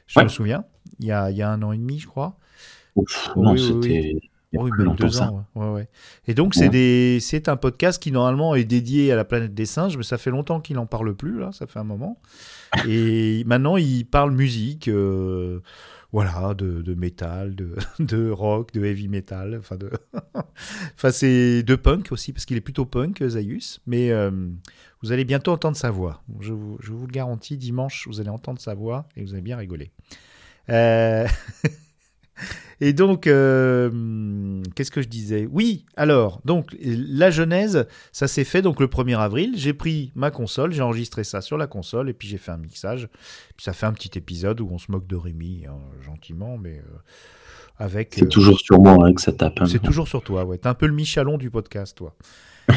[0.06, 0.24] Je Ouais.
[0.24, 0.64] me souviens,
[0.98, 2.36] il y, a, il y a un an et demi, je crois.
[2.96, 4.14] Ouf, Oui, non, oui, c'était
[4.54, 5.46] Oui, même deux ans.
[5.54, 5.62] ouais.
[5.64, 5.88] Ouais, ouais.
[6.26, 10.02] Et donc, c'est un podcast qui normalement est dédié à la planète des singes, mais
[10.02, 12.20] ça fait longtemps qu'il n'en parle plus, là, ça fait un moment.
[12.86, 15.60] Et maintenant, il parle musique, euh,
[16.12, 17.56] voilà, de, de métal,
[17.98, 19.90] de, rock, de heavy metal, enfin, de,
[20.94, 23.80] enfin, c'est de punk aussi, parce qu'il est plutôt punk, Zaius.
[23.86, 24.30] Mais euh,
[25.02, 26.22] vous allez bientôt entendre sa voix.
[26.40, 29.42] Je vous, je vous le garantis, dimanche, vous allez entendre sa voix et vous allez
[29.42, 29.90] bien rigoler.
[30.68, 31.26] Euh,
[32.80, 35.48] Et donc, euh, qu'est-ce que je disais?
[35.50, 39.52] Oui, alors, donc, la genèse, ça s'est fait donc le 1er avril.
[39.56, 42.56] J'ai pris ma console, j'ai enregistré ça sur la console, et puis j'ai fait un
[42.56, 43.08] mixage.
[43.56, 46.78] Puis ça fait un petit épisode où on se moque de Rémi, hein, gentiment, mais
[46.78, 46.98] euh,
[47.78, 48.14] avec.
[48.14, 49.60] C'est euh, toujours sur moi hein, que ça tape.
[49.60, 49.66] hein.
[49.66, 50.58] c'est toujours sur toi, ouais.
[50.58, 52.16] T'es un peu le Michalon du podcast, toi.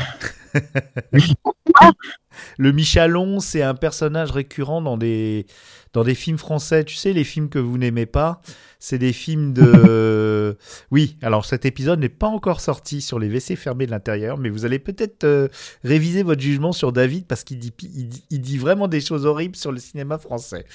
[2.57, 5.45] le Michalon, c'est un personnage récurrent dans des,
[5.93, 6.83] dans des films français.
[6.83, 8.41] Tu sais, les films que vous n'aimez pas,
[8.79, 10.57] c'est des films de.
[10.91, 14.49] oui, alors cet épisode n'est pas encore sorti sur les WC fermés de l'intérieur, mais
[14.49, 15.47] vous allez peut-être euh,
[15.83, 19.25] réviser votre jugement sur David parce qu'il dit, il dit, il dit vraiment des choses
[19.25, 20.65] horribles sur le cinéma français.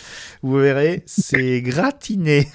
[0.43, 2.49] Vous verrez, c'est gratiné.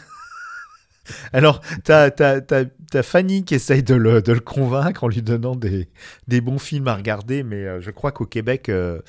[1.34, 5.22] Alors, t'as, t'as, t'as, t'as Fanny qui essaye de le, de le convaincre en lui
[5.22, 5.88] donnant des,
[6.28, 9.02] des bons films à regarder, mais euh, je crois qu'au Québec, euh,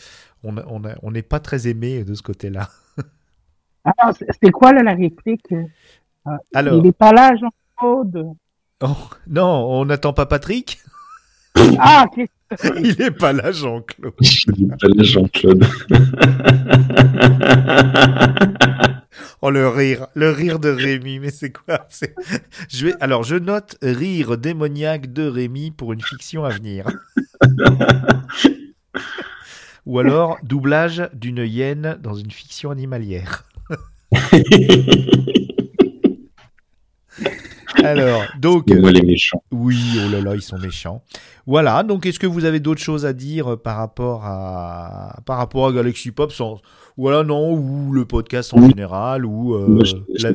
[0.45, 0.65] on a-
[1.03, 2.69] on n'est pas très aimé de ce côté-là.
[3.85, 5.55] Alors, c'est- c'était quoi là, la réplique?
[6.25, 8.33] Ah, Alors, Il n'est pas là, Jean-Claude?
[8.83, 8.97] oh,
[9.29, 10.79] non, on n'attend pas Patrick?
[11.79, 12.05] Ah.
[12.77, 14.13] Il est pas là, Jean-Claude.
[14.21, 15.65] Je dis pas le Jean-Claude.
[19.43, 21.87] Oh, le rire, le rire de Rémi, mais c'est quoi?
[22.69, 22.95] Je vais...
[23.01, 26.87] Alors, je note rire démoniaque de Rémi pour une fiction à venir.
[29.87, 33.45] Ou alors, doublage d'une hyène dans une fiction animalière.
[37.87, 39.43] Alors, donc, moi, les méchants.
[39.53, 41.03] oui, oh là là, ils sont méchants.
[41.47, 45.39] Voilà, donc est-ce que vous avez d'autres choses à dire euh, par rapport à par
[45.39, 46.61] rapport à Galaxy Pop sans
[46.97, 48.69] voilà non ou le podcast en Oui.
[48.71, 49.85] général ou euh, Moi,
[50.19, 50.33] la-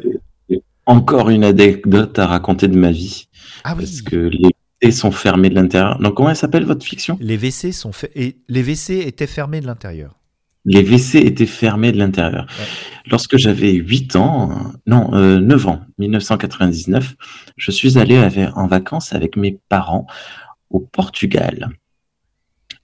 [0.86, 3.28] encore une anecdote à raconter de ma vie.
[3.64, 4.50] ah oui, Parce que les
[4.84, 6.00] WC sont fermés de l'intérieur.
[6.00, 7.18] Donc, comment elle s'appelle votre fiction?
[7.22, 10.16] Les WC sont et les WC étaient fermés de l'intérieur.
[10.65, 12.45] Les WC étaient fermés de l'intérieur.
[12.60, 12.65] Ouais.
[13.10, 17.15] Lorsque j'avais 8 ans, euh, non, euh, 9 ans, 1999,
[17.58, 20.06] je suis allé avec- en vacances avec mes parents
[20.69, 21.69] au Portugal.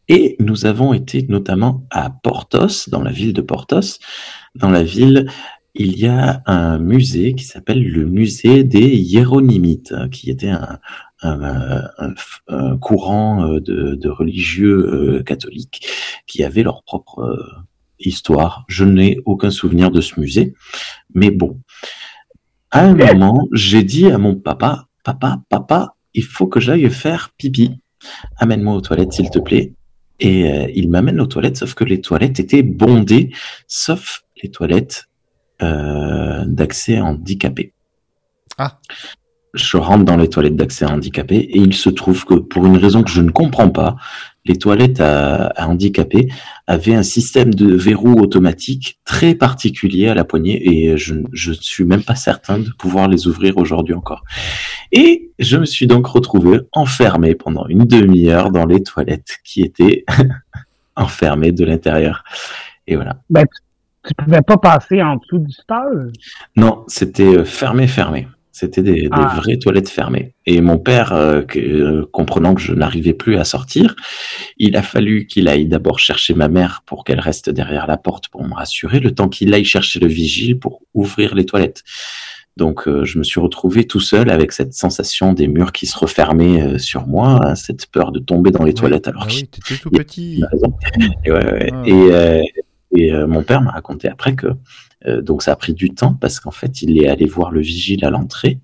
[0.10, 4.00] Et nous avons été notamment à Portos, dans la ville de Portos.
[4.56, 5.30] Dans la ville,
[5.78, 10.80] il y a un musée qui s'appelle le musée des Hiéronymites, qui était un,
[12.82, 15.88] courant euh, de, religieux euh, catholiques
[16.26, 17.44] qui avaient leur propre euh,
[18.00, 18.66] histoire.
[18.68, 20.54] Je n'ai aucun souvenir de ce musée,
[21.14, 21.60] mais bon.
[22.72, 27.30] À un moment, j'ai dit à mon papa, papa, papa, il faut que j'aille faire
[27.38, 27.80] pipi.
[28.38, 29.74] Amène-moi aux toilettes, s'il te plaît.
[30.20, 33.32] Et il m'amène aux toilettes, sauf que les toilettes étaient bondées,
[33.68, 35.08] sauf les toilettes
[35.60, 37.74] d'accès handicapé.
[38.58, 38.80] Ah.
[39.54, 43.02] Je rentre dans les toilettes d'accès handicapé et il se trouve que pour une raison
[43.02, 43.96] que je ne comprends pas,
[44.46, 46.30] les toilettes à, à handicapés
[46.68, 51.86] avaient un système de verrou automatique très particulier à la poignée et je je suis
[51.86, 54.24] même pas certain de pouvoir les ouvrir aujourd'hui encore.
[54.92, 60.06] Et je me suis donc retrouvé enfermé pendant une demi-heure dans les toilettes qui étaient
[60.96, 62.24] enfermées de l'intérieur.
[62.88, 63.22] Et voilà.
[63.30, 63.46] Ben,
[64.08, 66.12] tu, pouvais pas passer en dessous du stall.
[66.56, 68.28] Non, c'était euh, fermé, fermé.
[68.52, 69.36] C'était des, des Ah.
[69.38, 70.34] vraies toilettes fermées.
[70.48, 73.96] Et mon père, euh, que- euh, comprenant que je n'arrivais plus à sortir,
[74.58, 78.30] il a fallu qu'il aille d'abord chercher ma mère pour qu'elle reste derrière la porte
[78.30, 81.84] pour me rassurer, le temps qu'il aille chercher le vigile pour ouvrir les toilettes.
[82.56, 85.96] Donc euh, je me suis retrouvé tout seul avec cette sensation des murs qui se
[85.96, 89.48] refermaient euh, sur moi, hein, cette peur de tomber dans les toilettes alors Ah qu'il
[89.70, 90.42] oui, tout petit.
[91.26, 91.70] Et, ouais, ouais.
[91.72, 91.84] Ah.
[91.86, 92.42] et, euh,
[92.96, 94.48] et, euh, mon père m'a raconté après que
[95.06, 97.62] euh, donc ça a pris du temps parce qu'en fait il est allé voir le
[97.62, 98.60] vigile à l'entrée.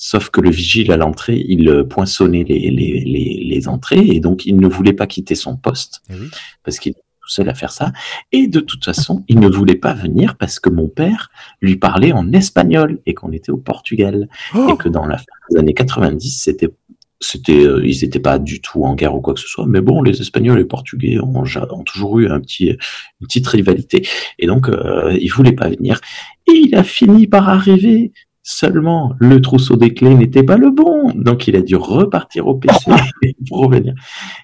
[0.00, 4.20] Sauf que le vigile à l'entrée, il euh, poinçonnait les, les, les, les entrées et
[4.20, 6.14] donc il ne voulait pas quitter son poste Eh
[6.62, 7.92] parce qu'il était tout seul à faire ça.
[8.30, 12.12] Et de toute façon, il ne voulait pas venir parce que mon père lui parlait
[12.12, 15.74] en espagnol et qu'on était au Portugal Oh et que dans la fin des années
[15.74, 16.70] 90, c'était
[17.20, 19.80] c'était euh, ils n'étaient pas du tout en guerre ou quoi que ce soit mais
[19.80, 24.06] bon les espagnols et les portugais ont, ont toujours eu un petit une petite rivalité.
[24.38, 26.00] Et donc euh, il voulait pas venir.
[26.46, 28.12] Et il a fini par arriver.
[28.42, 31.12] Seulement le trousseau des clés n'était pas le bon.
[31.14, 32.90] Donc il a dû repartir au PC
[33.48, 33.94] pour revenir.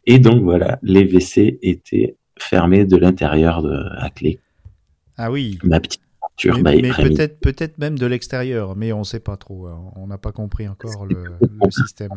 [0.06, 4.40] Et donc voilà les WC étaient fermés de l'intérieur de à clé.
[5.16, 5.58] Ah oui.
[5.62, 6.03] ma petite
[6.62, 9.68] Mais, mais peut-être peut-être même de l'extérieur, mais on sait pas trop.
[9.68, 9.92] hein.
[9.96, 12.10] On n'a pas compris encore le, le système.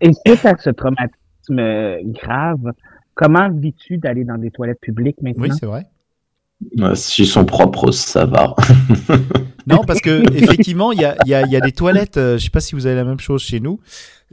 [0.00, 2.72] Et suite à ce traumatisme grave,
[3.14, 5.42] comment vis-tu d'aller dans des toilettes publiques maintenant?
[5.42, 5.86] Oui, c'est vrai.
[6.94, 8.54] S'ils sont propres, ça va.
[9.68, 12.16] Non, parce que effectivement, il y a, y, a, y a des toilettes.
[12.16, 13.78] euh, je sais pas si vous avez la même chose chez nous.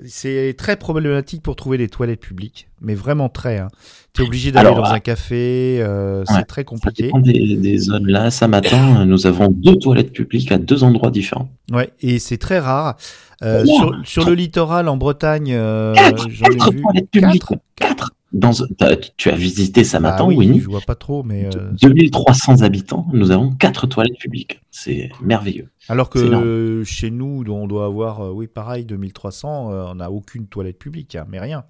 [0.07, 3.59] C'est très problématique pour trouver des toilettes publiques, mais vraiment très.
[3.59, 3.67] Hein.
[4.13, 7.03] Tu es obligé d'aller dans ah, un café, euh, c'est très Ça compliqué.
[7.03, 8.07] dépend des, des zones.
[8.07, 11.49] Là, ça matin, nous avons deux toilettes publiques à deux endroits différents.
[11.71, 12.95] Ouais, et c'est très rare.
[13.43, 17.43] Euh, sur, sur le littoral en Bretagne, euh, Quatre, j'en ai vu toilettes publiques.
[17.43, 17.59] quatre.
[17.75, 18.11] Quatre.
[18.31, 20.59] Dans, t'as- tu as visité ça Ah matin, oui, Winnie.
[20.59, 24.61] je vois pas trop, mais euh, 2300 habitants, nous avons quatre toilettes publiques.
[24.69, 25.69] C'est merveilleux.
[25.87, 30.11] alors que euh, chez nous, on doit avoir, euh, oui, pareil, 2300, euh, on n'a
[30.11, 31.63] aucune toilette publique, hein, mais rien.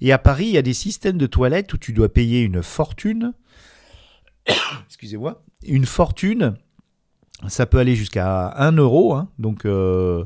[0.00, 2.64] Et à Paris, il y a des systèmes de toilettes où tu dois payer une
[2.64, 3.32] fortune.
[4.88, 6.54] Excusez-moi, une fortune.
[7.48, 10.24] Ça peut aller jusqu'à 1 euro, hein, donc euh,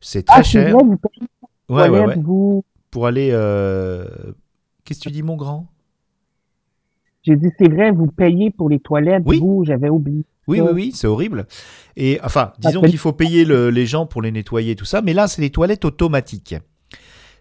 [0.00, 0.74] c'est très Ah, cher.
[0.76, 0.98] vrai, vous
[1.68, 2.22] Ouais, ouais, toilettes, ouais.
[2.24, 2.64] vous.
[2.90, 3.30] Pour aller.
[3.32, 4.04] euh,
[4.88, 5.68] Qu'est-ce que tu dis, mon grand?
[7.22, 9.38] J'ai dit, c'est vrai, vous payez pour les toilettes, Oui.
[9.38, 10.24] vous, j'avais oublié.
[10.46, 11.46] Oui, oui, oui, c'est horrible.
[11.94, 15.12] Et enfin, disons qu'il faut payer le- les gens pour les nettoyer, tout ça, mais
[15.12, 16.54] là, c'est des toilettes automatiques.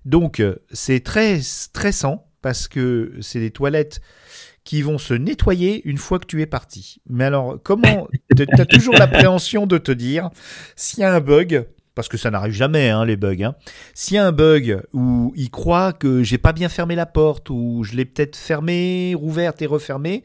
[0.03, 4.01] Donc, euh, c'est très stressant parce que c'est des toilettes
[4.65, 6.99] qui vont se nettoyer une fois que tu es parti.
[7.07, 10.29] Mais alors, comment Tu as toujours l'appréhension de te dire,
[10.75, 11.65] s'il y a un bug,
[11.97, 13.55] parce que ça n'arrive jamais, hein, les bugs, hein,
[13.95, 17.49] s'il y a un bug où il croit que j'ai pas bien fermé la porte,
[17.49, 20.23] ou je l'ai peut-être fermée, rouverte et refermée,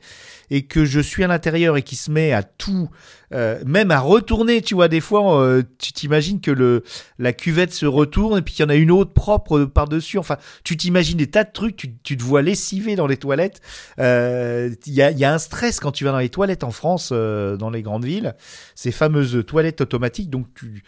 [0.51, 2.91] et que je suis à l'intérieur et qui se met à tout,
[3.33, 6.83] euh, même à retourner, tu vois, des fois, euh, tu t'imagines que le
[7.19, 10.19] la cuvette se retourne et puis qu'il y en a une autre propre par-dessus.
[10.19, 13.61] Enfin, tu t'imagines des tas de trucs, tu, tu te vois lessiver dans les toilettes.
[13.99, 16.65] Euh, Il y, a, il y a un stress quand tu vas dans les toilettes
[16.65, 18.35] en France, euh, dans les grandes villes,
[18.75, 20.31] ces fameuses toilettes automatiques.
[20.31, 20.83] Donc, tu,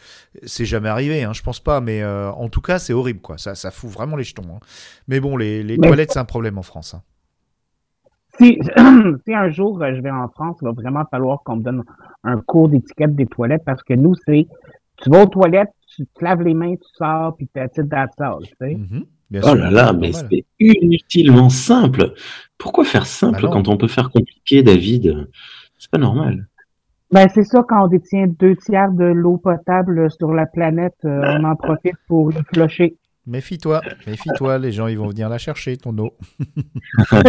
[0.45, 3.39] c'est jamais arrivé, hein, je pense pas, mais euh, en tout cas, c'est horrible, quoi.
[3.39, 4.45] Ça, ça fout vraiment les jetons.
[4.57, 4.61] hein.
[5.09, 6.95] Mais bon, les, les Mais- toilettes, c'est un problème en France.
[6.95, 7.03] hein.
[8.41, 8.59] Si,
[9.27, 11.85] si un jour je vais en France, il va vraiment falloir qu'on me donne
[12.25, 14.47] un cours d'étiquette des toilettes parce que nous, c'est
[15.03, 18.21] tu vas aux toilettes, tu te laves les mains, tu sors, puis t'as titre that's
[18.21, 18.79] all, tu sais.
[19.31, 22.13] Bien Oh sûr, là là, mais c'est inutilement simple.
[22.59, 25.29] Pourquoi faire simple Bah quand on peut faire compliqué, David?
[25.79, 26.47] C'est pas normal.
[27.11, 31.23] Ben, c'est ça, quand on détient deux tiers de l'eau potable sur la planète, euh,
[31.39, 32.97] on en profite pour y flusher.
[33.27, 36.13] Méfie-toi, méfie-toi, les gens ils vont venir la chercher ton eau.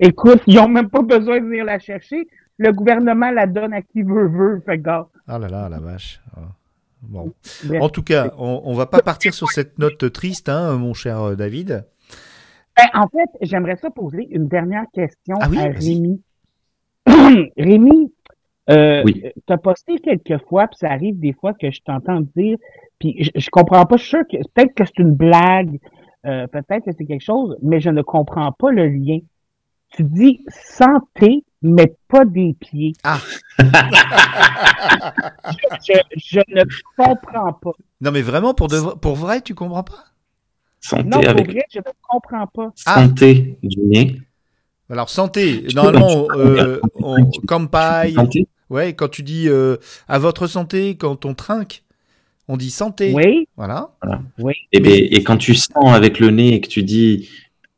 [0.00, 2.26] Écoute, ils ont même pas besoin de venir la chercher.
[2.60, 4.60] Le gouvernement la donne à qui veut, veut.
[4.66, 6.20] Fait gars, Ah là là, la vache.
[6.36, 6.40] Ah.
[7.00, 7.32] Bon.
[7.80, 11.18] En tout cas, on, on va pas partir sur cette note triste, hein, mon cher
[11.22, 11.86] euh, David.
[12.76, 15.70] Ben, en fait, j'aimerais ça poser une dernière question Ah oui, à.
[15.70, 16.22] Rémi.
[17.56, 18.12] Rémi,
[18.68, 19.24] euh, Oui.
[19.46, 22.58] t'as posté quelques fois, puis ça arrive des fois que je t'entends dire,
[22.98, 25.80] puis je, je comprends pas, je suis sûr que peut-être que c'est une blague,
[26.26, 29.20] euh, peut-être que c'est quelque chose, mais je ne comprends pas le lien.
[29.90, 32.94] Tu dis santé, mais pas des pieds.
[33.02, 33.20] Ah.
[33.58, 33.64] je,
[36.48, 36.64] ne
[36.96, 37.72] comprends pas.
[38.00, 40.04] Non mais vraiment, pour, de, pour vrai, tu comprends pas?
[40.80, 42.70] Santé Non, pour avec vrai, je ne comprends pas.
[42.86, 43.02] Ah.
[43.02, 44.20] santé du nez.
[44.88, 48.48] Alors santé, normalement, euh, on, campagne, Santé.
[48.70, 49.76] ouais, quand tu dis euh,
[50.08, 51.84] à votre santé, quand on trinque,
[52.48, 53.12] on dit santé.
[53.14, 53.90] Oui, Voilà.
[54.72, 57.28] Et, Mais- ben, et quand tu sens avec le nez et que tu dis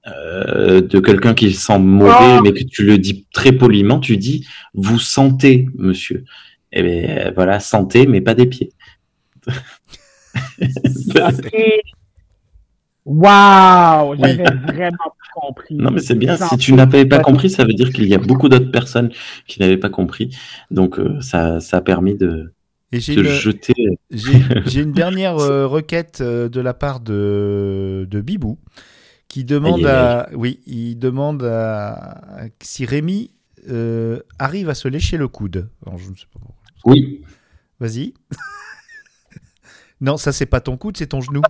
[0.07, 2.41] euh, de quelqu'un qui sent mauvais, Oh.
[2.43, 6.25] mais que tu le dis très poliment, tu dis vous sentez, monsieur.
[6.73, 8.73] Et ben voilà, santé, mais pas des pieds.
[13.05, 15.75] Wow, j'avais vraiment pas compris.
[15.75, 16.37] non, mais c'est bien.
[16.37, 19.11] Si tu n'avais pas compris, ça veut dire qu'il y a beaucoup d'autres personnes
[19.49, 20.37] qui n'avaient pas compris.
[20.71, 22.53] Donc euh, ça, ça a permis de,
[22.93, 23.75] Et j'ai de une, jeter.
[24.13, 28.59] j'ai- j'ai une dernière euh, requête euh, de la part de, de Bibou
[29.33, 32.21] qui demande à, oui, il demande à,
[32.63, 33.31] si Rémi
[33.71, 35.71] euh, arrive à se lécher le coude.
[35.87, 36.55] Alors, je ne sais pas pourquoi.
[36.85, 37.23] Oui.
[37.81, 38.13] Vas-y.
[40.03, 41.41] non, ça c'est pas ton coude, c'est ton genou.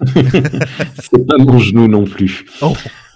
[0.16, 2.46] C'est pas mon genou non plus.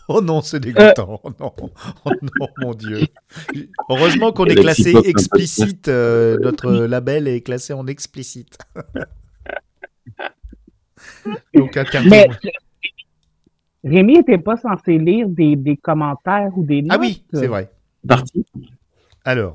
[0.07, 1.23] Oh non, c'est dégoûtant.
[1.25, 3.07] Oh non, oh non, mon Dieu.
[3.89, 5.89] Heureusement qu'on est classé un explicite.
[5.89, 8.59] euh, notre label est classé en explicite.
[11.55, 12.11] Donc interdit.
[12.11, 12.29] Mais
[13.85, 16.93] Rémi était pas censé lire des, des commentaires ou des notes.
[16.93, 17.71] Ah oui, c'est vrai.
[18.07, 18.45] Parti.
[19.25, 19.55] Alors.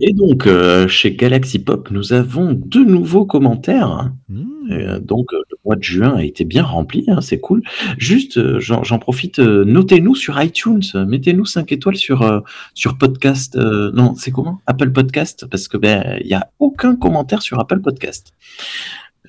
[0.00, 4.10] Et donc, euh, chez Galaxy Pop, nous avons deux nouveaux commentaires.
[4.28, 7.62] hmm, Euh, donc, euh, le mois de juin a été bien rempli, hein, c'est cool.
[7.98, 12.40] Juste, euh, j'en profite, euh, notez-nous sur iTunes, mettez-nous 5 étoiles sur, euh,
[12.74, 13.56] sur podcast.
[13.56, 14.60] euh, non, c'est comment?
[14.66, 18.32] Apple Podcast, parce que ben il y a aucun commentaire sur Apple Podcast.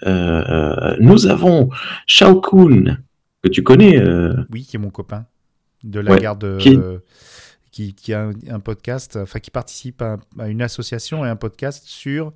[0.06, 1.70] Nous avons
[2.08, 2.98] Shao Kun,
[3.44, 3.98] que tu connais.
[4.00, 5.26] euh, Oui, qui est mon copain
[5.84, 6.20] de la Ouais.
[6.20, 6.58] garde.
[6.60, 7.00] Qui- euh,
[7.72, 11.86] Qui, qui a un, podcast, enfin qui participe à, à une association et un podcast
[11.86, 12.34] sur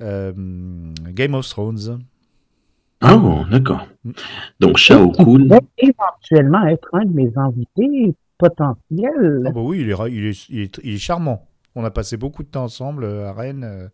[0.00, 0.32] euh,
[1.12, 2.00] Game of Thrones.
[3.00, 3.86] Ah, bon, d'accord.
[4.02, 4.10] Mm.
[4.58, 5.22] Donc, Shao Kun.
[5.24, 9.44] pourrait éventuellement être un de mes invités potentiels.
[9.46, 11.46] Ah bah oui, il est, il, est, il, est, il est charmant.
[11.76, 13.88] On a passé beaucoup de temps ensemble à Rennes euh,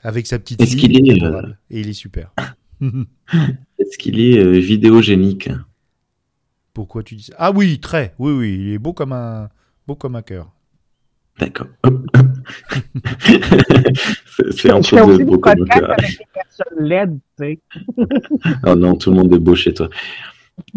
[0.00, 0.88] avec sa petite Est-ce fille.
[0.88, 1.42] qu'il est, euh.
[1.68, 2.32] Et il est super.
[3.78, 5.50] Est-ce qu'il est euh, vidéogénique?
[6.76, 7.32] Pourquoi tu dis ça?
[7.38, 8.12] Ah oui, très.
[8.18, 9.48] Oui, oui, il est beau comme un,
[9.86, 10.52] beau comme un cœur.
[11.38, 11.68] D'accord.
[14.50, 15.90] c'est commentaires.
[15.90, 17.58] avec des personnes LED, tu sais.
[18.66, 19.88] Oh non, tout le monde est beau chez toi.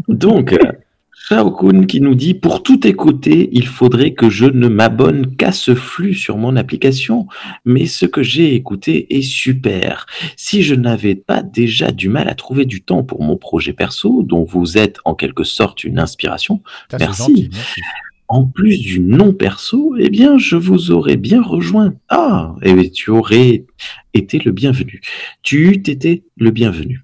[0.08, 0.58] Donc,
[1.32, 5.36] euh, Shao Kun qui nous dit Pour tout écouter, il faudrait que je ne m'abonne
[5.36, 7.28] qu'à ce flux sur mon application,
[7.66, 10.06] mais ce que j'ai écouté est super.
[10.36, 14.24] Si je n'avais pas déjà du mal à trouver du temps pour mon projet perso,
[14.24, 16.62] dont vous êtes en quelque sorte une inspiration,
[17.00, 17.18] Merci.
[17.18, 17.82] gentil, merci.
[18.28, 21.94] en plus du non perso, eh bien, je vous aurais bien rejoint.
[22.10, 23.66] Ah, et tu aurais
[24.14, 25.02] été le bienvenu.
[25.44, 27.04] Tu eût été le bienvenu.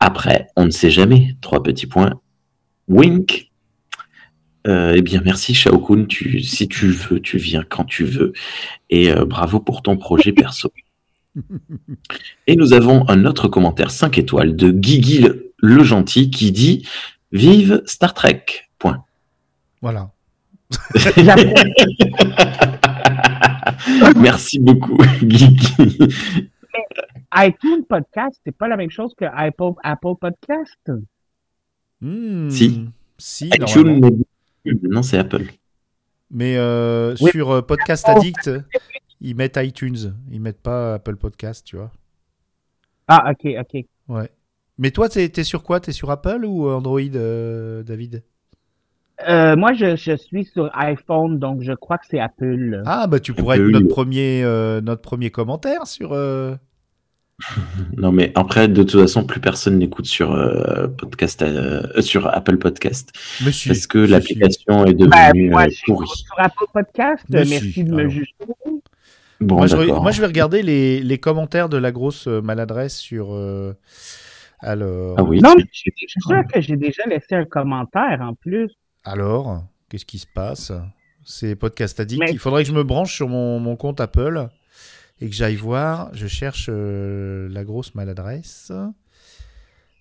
[0.00, 1.34] Après, on ne sait jamais.
[1.40, 2.20] Trois petits points.
[2.88, 3.50] Wink.
[4.66, 6.06] Euh, eh bien, merci Shao Kun.
[6.06, 8.32] Tu, si tu veux, tu viens quand tu veux.
[8.90, 10.72] Et euh, bravo pour ton projet perso.
[12.46, 16.86] Et nous avons un autre commentaire 5 étoiles de Guigui le, le gentil qui dit
[17.32, 18.44] Vive Star Trek.
[18.78, 19.04] Point.
[19.82, 20.10] Voilà.
[24.16, 26.08] Merci beaucoup, Guigui.
[27.34, 30.90] iTunes Podcast, c'est pas la même chose que Apple, Apple Podcast.
[32.04, 32.84] Hmm, Si.
[33.16, 34.00] Si, iTunes,
[34.64, 35.44] mais- non, c'est Apple.
[36.30, 37.30] Mais euh, Oui.
[37.30, 38.50] sur euh, Podcast Addict,
[39.20, 40.14] ils mettent iTunes.
[40.30, 41.90] Ils mettent pas Apple Podcast, tu vois.
[43.08, 43.84] Ah, ok, ok.
[44.08, 44.28] Ouais.
[44.78, 45.80] Mais toi, t'es es sur quoi?
[45.80, 48.22] T'es sur Apple ou Android, euh, David?
[49.28, 52.82] Euh, moi, je, je suis sur iPhone, donc je crois que c'est Apple.
[52.84, 53.68] Ah, bah tu pourrais Apple.
[53.68, 56.12] être notre premier, euh, notre premier commentaire sur.
[56.12, 56.56] euh,
[57.96, 62.58] Non, mais après, de toute façon, plus personne n'écoute sur euh, podcast, euh, sur Apple
[62.58, 66.06] Podcast si, parce que l'application est devenue moi, euh, suis pourrie.
[66.08, 67.24] sur Apple Podcast.
[67.28, 68.10] Merci de me alors.
[68.12, 68.34] juger.
[69.40, 70.02] Bon, Moi je, d'accord.
[70.02, 73.34] moi, je vais regarder les, les commentaires de la grosse euh, maladresse sur.
[73.34, 73.74] euh,
[74.60, 75.16] Alors.
[75.18, 75.40] Ah oui.
[75.40, 78.70] Non, mais je suis sûr que j'ai déjà laissé un commentaire en plus.
[79.04, 80.72] Alors, qu'est-ce qui se passe?
[81.24, 82.20] C'est Podcast Addict.
[82.20, 84.48] Mais- Il faudrait que je me branche sur mon, mon compte Apple
[85.20, 86.10] et que j'aille voir.
[86.12, 88.72] Je cherche euh, la grosse maladresse.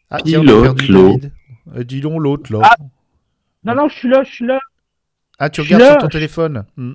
[0.10, 0.92] Ah, tiens, on a perdu.
[0.92, 1.32] David.
[1.76, 2.60] Euh, dis donc l'autre, là.
[2.64, 2.76] Ah.
[3.64, 4.60] Non, non, je suis là, je suis là.
[5.40, 6.94] Ah, tu regardes sur ton téléphone Hmm.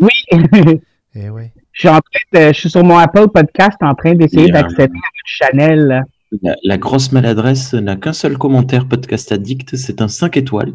[0.00, 0.10] Oui.
[1.16, 1.52] Eh ouais.
[1.70, 4.98] je suis en train de, je suis sur mon Apple Podcast en train d'essayer d'accéder
[4.98, 6.02] à Chanel.
[6.42, 10.72] La, la grosse maladresse n'a qu'un seul commentaire podcast addict, c'est un 5 étoiles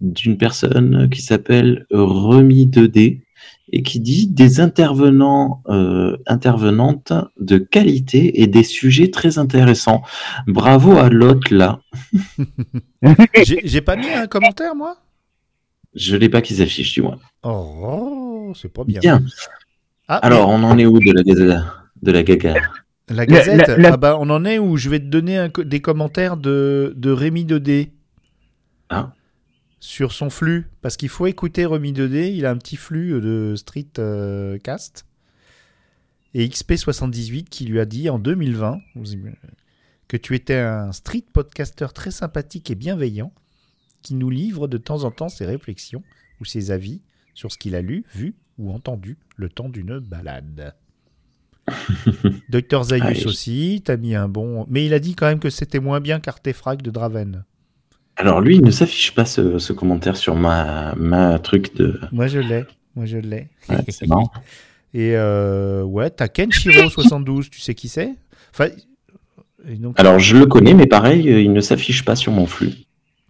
[0.00, 3.20] d'une personne qui s'appelle Remi 2D
[3.72, 10.02] et qui dit des intervenants, euh, intervenantes de qualité et des sujets très intéressants.
[10.46, 11.80] Bravo à l'autre là.
[13.64, 14.96] J'ai pas mis un commentaire, moi?
[15.94, 17.18] Je l'ai pas qu'ils affichent, du moins.
[17.42, 19.00] Oh, c'est pas bien.
[19.00, 19.22] Bien.
[20.06, 21.64] Ah, Alors, on en est où de la gaga
[22.02, 22.54] De la gaga
[23.10, 24.76] la Gazette, ah bah, on en est où?
[24.76, 27.88] Je vais te donner un co- des commentaires de, de Rémi 2D.
[28.90, 29.12] Ah.
[29.80, 30.70] Sur son flux.
[30.82, 32.32] Parce qu'il faut écouter Rémi 2D.
[32.34, 35.04] Il a un petit flux de Street euh, Cast.
[36.34, 39.32] Et XP78 qui lui a dit en 2020 vous im-
[40.08, 43.32] que tu étais un street podcaster très sympathique et bienveillant
[44.02, 46.02] qui nous livre de temps en temps ses réflexions
[46.40, 47.00] ou ses avis
[47.34, 50.74] sur ce qu'il a lu, vu ou entendu le temps d'une balade.
[52.48, 53.26] Docteur Zayus Allez.
[53.26, 54.66] aussi, t'as mis un bon.
[54.68, 57.44] Mais il a dit quand même que c'était moins bien qu'Artefrag de Draven.
[58.18, 62.00] Alors, lui, il ne s'affiche pas ce, ce commentaire sur ma, ma truc de.
[62.12, 62.64] Moi je l'ai,
[62.96, 63.48] moi je l'ai.
[63.68, 64.30] Ouais, c'est marrant.
[64.94, 68.14] Et euh, ouais, t'as Kenshiro72, tu sais qui c'est?
[68.52, 68.68] Enfin,
[69.68, 72.46] et donc- Alors, je le connais, mais pareil, euh, il ne s'affiche pas sur mon
[72.46, 72.72] flux.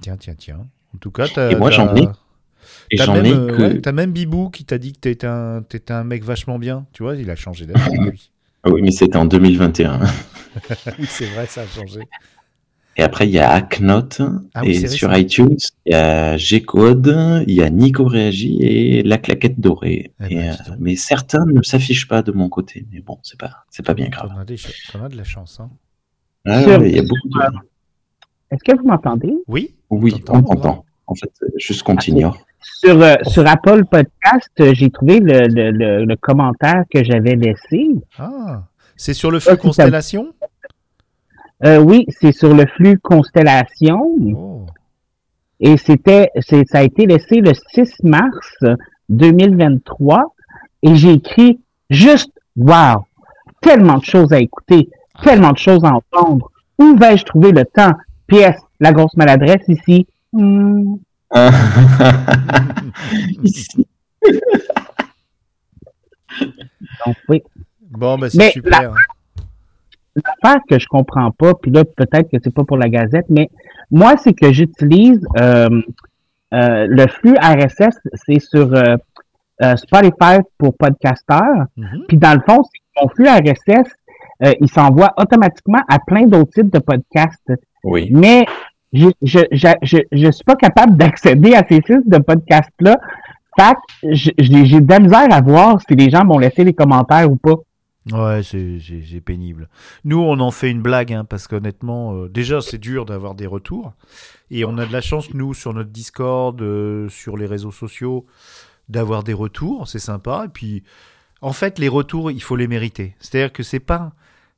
[0.01, 0.67] Tiens, tiens, tiens.
[0.95, 1.51] En tout cas, t'as.
[1.51, 2.07] Et moi, j'en ai-
[2.91, 3.63] Et T'as j'en même, ai euh, que.
[3.63, 6.87] ouais, t'as même Bibou qui t'a dit que t'étais un, t'étais un mec vachement bien.
[6.95, 7.99] Tu vois, il a changé d'avis.
[7.99, 8.31] lui.
[8.65, 10.01] Ah oui, mais c'était en 2021.
[10.99, 12.01] oui, c'est vrai, ça a changé.
[12.99, 14.21] Et après, il y a Hacknote.
[14.55, 19.03] Ah oui, et sur iTunes, il y a G-Code, il y a Nico Réagi et
[19.05, 20.11] La Claquette Dorée.
[20.21, 22.87] Eh ben, Et, euh, mais certains ne s'affichent pas de mon côté.
[22.93, 24.33] Mais bon, c'est pas, c'est pas bien grave.
[24.47, 24.57] Des
[24.93, 25.61] t'en as de la chance.
[25.61, 25.71] Hein.
[26.45, 27.39] Ah ouais, il y a beaucoup de...
[28.51, 29.33] Est-ce que vous m'entendez?
[29.47, 30.85] Oui Oui, on t'entend.
[31.07, 32.37] En fait, juste qu'on t'ignore.
[32.61, 37.91] Sur, euh, sur Apple Podcast, j'ai trouvé le, le, le, le commentaire que j'avais laissé.
[38.19, 38.65] Ah,
[38.97, 40.35] c'est sur le c'est Constellation?
[41.65, 44.67] Euh, oui, c'est sur le flux Constellation Oh.
[45.61, 48.55] et c'était, ça a été laissé le 6 mars
[49.09, 50.35] 2023
[50.83, 51.59] et j'ai écrit
[51.91, 53.05] juste wow,
[53.61, 54.89] tellement de choses à écouter,
[55.23, 56.51] tellement de choses à entendre.
[56.79, 57.93] Où vais-je trouver le temps?
[58.29, 60.07] PS, la grosse maladresse ici.
[60.33, 60.97] Hmm,
[63.43, 63.87] Ici.
[67.05, 67.43] donc oui.
[67.91, 68.95] Bon, bah c'est super.
[70.25, 73.51] L'affaire que je comprends pas, puis là, peut-être que c'est pas pour la Gazette, mais
[73.91, 75.81] moi, c'est que j'utilise euh,
[76.55, 78.97] euh, le flux RSS, c'est sur euh,
[79.63, 81.67] euh, Spotify pour podcasteurs.
[81.77, 82.05] Mhm.
[82.09, 82.63] Puis dans le fond,
[83.01, 83.89] mon flux RSS,
[84.45, 87.53] euh, il s'envoie automatiquement à plein d'autres types de podcasts.
[87.85, 88.09] Oui.
[88.13, 88.47] Mais
[88.93, 92.99] je je, je, je, je suis pas capable d'accéder à ces sites de podcasts-là.
[93.59, 97.31] Fait que j'ai de la misère à voir si les gens m'ont laissé les commentaires
[97.31, 97.57] ou pas.
[98.11, 99.69] Ouais, c'est pénible.
[100.05, 103.47] Nous, on en fait une blague, hein, parce qu'honnêtement, euh, déjà, c'est dur d'avoir des
[103.47, 103.93] retours.
[104.51, 108.25] Et on a de la chance, nous, sur notre Discord, euh, sur les réseaux sociaux,
[108.89, 109.89] d'avoir des retours.
[109.89, 110.45] C'est sympa.
[110.47, 110.85] Et puis,
[111.43, 113.15] en fait, les retours, il faut les mériter.
[113.21, 114.13] C'est-à-dire que c'est pas.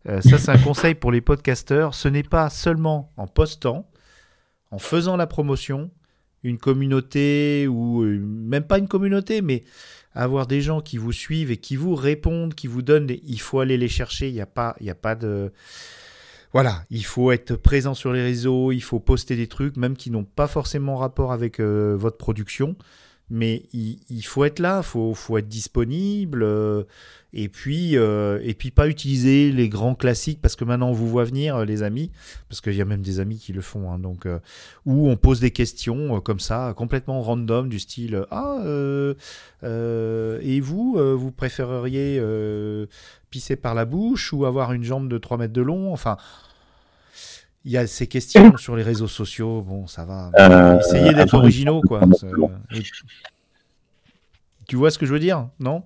[0.09, 1.95] euh, ça, c'est un conseil pour les podcasteurs.
[1.95, 3.91] Ce n'est pas seulement en postant,
[4.71, 5.91] en faisant la promotion,
[6.45, 9.65] une communauté ou même pas une communauté, mais
[10.15, 13.61] avoir des gens qui vous suivent et qui vous répondent, qui vous donnent, il faut
[13.61, 14.29] aller les chercher.
[14.29, 15.53] Il n'y a pas, il y a pas de,
[16.53, 20.11] voilà, il faut être présent sur les réseaux, il faut poster des trucs, même qui
[20.11, 22.77] n'ont pas forcément rapport avec euh, votre production.
[23.33, 26.83] Mais il, il faut être là, faut, faut être disponible, euh,
[27.33, 31.09] et puis euh, et puis pas utiliser les grands classiques parce que maintenant on vous
[31.09, 32.11] voit venir, euh, les amis,
[32.49, 34.39] parce qu'il y a même des amis qui le font, hein, donc euh,
[34.87, 38.59] où on pose des questions euh, comme ça, complètement random, du style ah
[39.63, 42.21] et vous, vous préféreriez
[43.31, 46.17] pisser par la bouche ou avoir une jambe de 3 mètres de long, enfin.
[47.67, 50.31] Il y a ces questions sur les réseaux sociaux, bon, ça va.
[50.81, 51.99] Essayez d'être originaux, quoi.
[51.99, 52.51] 3 mètres Ça- de long.
[52.75, 52.83] et-
[54.67, 55.83] Tu vois ce que je veux dire, non?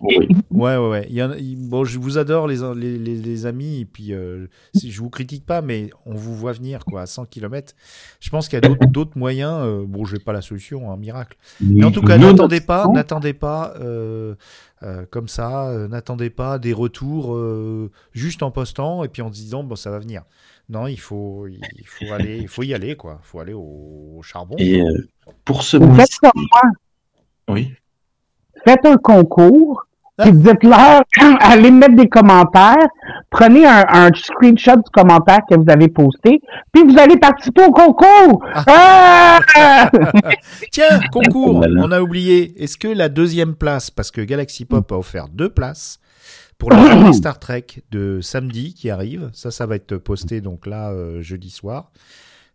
[0.00, 0.28] Oui.
[0.50, 1.06] Ouais, ouais, ouais.
[1.08, 3.84] Il y en a- il- bon, je vous adore, les, les, les, les amis, et
[3.84, 7.26] puis euh, si, je vous critique pas, mais on vous voit venir, quoi, à 100
[7.26, 7.74] km.
[8.20, 9.60] Je pense qu'il y a d'autres- moyens.
[9.62, 11.36] euh, bon, je n'ai pas la solution, un miracle.
[11.60, 14.34] Mais en tout cas, n'attendez pas, n'attendez pas euh,
[14.82, 19.28] euh, comme ça, euh, n'attendez pas des retours euh, juste en postant et puis en
[19.28, 20.22] se disant bon ça va venir.
[20.68, 23.20] Non, il faut, il faut aller, il faut y aller quoi.
[23.22, 24.56] Il faut aller au, au charbon.
[24.58, 25.08] Et euh,
[25.44, 26.62] pour ce Vous mois faites comme moi,
[27.48, 27.72] oui.
[28.66, 29.84] Faites un concours,
[30.18, 30.24] Ah.
[30.24, 31.02] puis dites-leur,
[31.40, 32.88] allez mettre des commentaires,
[33.30, 36.40] prenez un, un screenshot du commentaire que vous avez posté,
[36.72, 38.44] puis vous allez participer au concours.
[38.66, 39.38] Ah!
[40.72, 42.52] Tiens, concours, on a oublié.
[42.62, 46.00] Est-ce que la deuxième place, parce que Galaxy Pop a offert deux places
[46.58, 50.66] pour la journée Star Trek de samedi qui arrive, ça, ça va être posté donc
[50.66, 51.92] là euh, jeudi soir.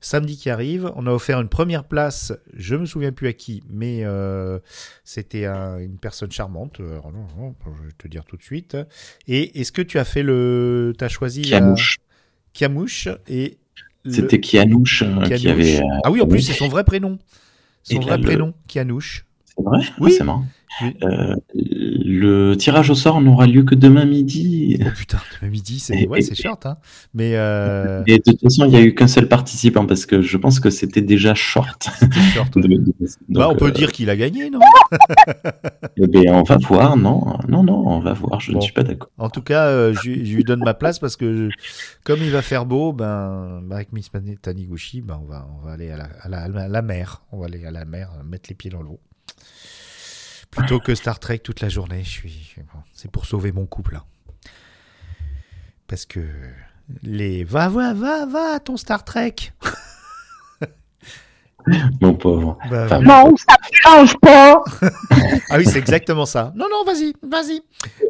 [0.03, 0.91] Samedi qui arrive.
[0.95, 4.59] On a offert une première place, je me souviens plus à qui, mais euh,
[5.03, 6.79] c'était un- une personne charmante.
[6.79, 8.77] euh, Alors, non, non, je vais te dire tout de suite.
[9.27, 10.93] Et est-ce que tu as fait le.
[10.97, 11.43] Tu as choisi.
[11.43, 11.97] la- Kianouche.
[12.53, 13.57] Kiamouche et.
[14.03, 15.81] le- C'était Kianouche euh, qui avait.
[16.03, 17.17] Ah oui, en plus, c'est son vrai prénom.
[17.83, 19.25] Son Et vrai là, le- prénom, Kianouche.
[19.45, 19.79] C'est vrai?
[19.99, 20.11] Oui.
[20.13, 20.45] Ah, C'est marrant.
[20.81, 20.95] Oui.
[21.03, 24.77] Euh, le tirage au sort n'aura lieu que demain midi.
[24.81, 26.77] Oh putain, demain midi, c'est ouais, c'est short, hein.
[27.13, 30.21] Mais euh, Et de toute façon, il n'y a eu qu'un seul participant parce que
[30.21, 31.87] je pense que c'était déjà short.
[32.33, 32.57] short.
[33.29, 34.59] Bah, on peut euh, dire qu'il a gagné, non?
[35.97, 38.39] Eh bien, on va voir, non, non, non, on va voir.
[38.39, 38.57] Je Bon.
[38.59, 39.09] ne suis pas d'accord.
[39.17, 41.55] En tout cas, je, je lui donne ma place parce que je-
[42.03, 44.09] comme il va faire beau, ben, ben, avec Miss
[44.41, 47.21] Taniguchi, ben, on va, on va aller à la, à, la, à la mer.
[47.31, 48.99] On va aller à la mer, mettre les pieds dans l'eau.
[50.55, 52.55] Plutôt que Star Trek toute la journée, je suis.
[52.93, 53.95] c'est pour sauver mon couple.
[53.95, 54.03] hein.
[55.87, 56.19] Parce que
[57.01, 59.35] les va va va va ton Star Trek.
[62.01, 62.57] Mon pauvre.
[62.69, 62.99] Bah, Enfin.
[62.99, 64.61] Non, ça ne change pas.
[65.49, 66.51] Ah oui, c'est exactement ça.
[66.55, 67.61] Non non, vas-y, vas-y.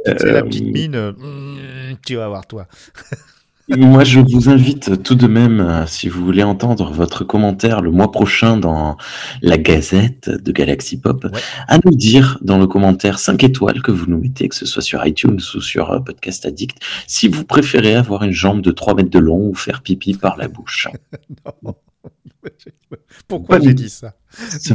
[0.05, 0.95] C'est la Euh, petite mine.
[0.95, 2.67] euh, mm, tu vas voir toi.
[3.69, 7.91] Moi, je vous invite tout de même, euh, si vous voulez entendre votre commentaire le
[7.91, 8.97] mois prochain dans
[9.41, 11.31] la Gazette de Galaxy Pop, Ouais.
[11.69, 14.81] à nous dire dans le commentaire 5 étoiles que vous nous mettez, que ce soit
[14.81, 18.95] sur iTunes ou sur euh, Podcast Addict, si vous préférez avoir une jambe de 3
[18.95, 20.89] mètres de long ou faire pipi par la bouche.
[23.27, 24.13] Pourquoi j'ai dit ça.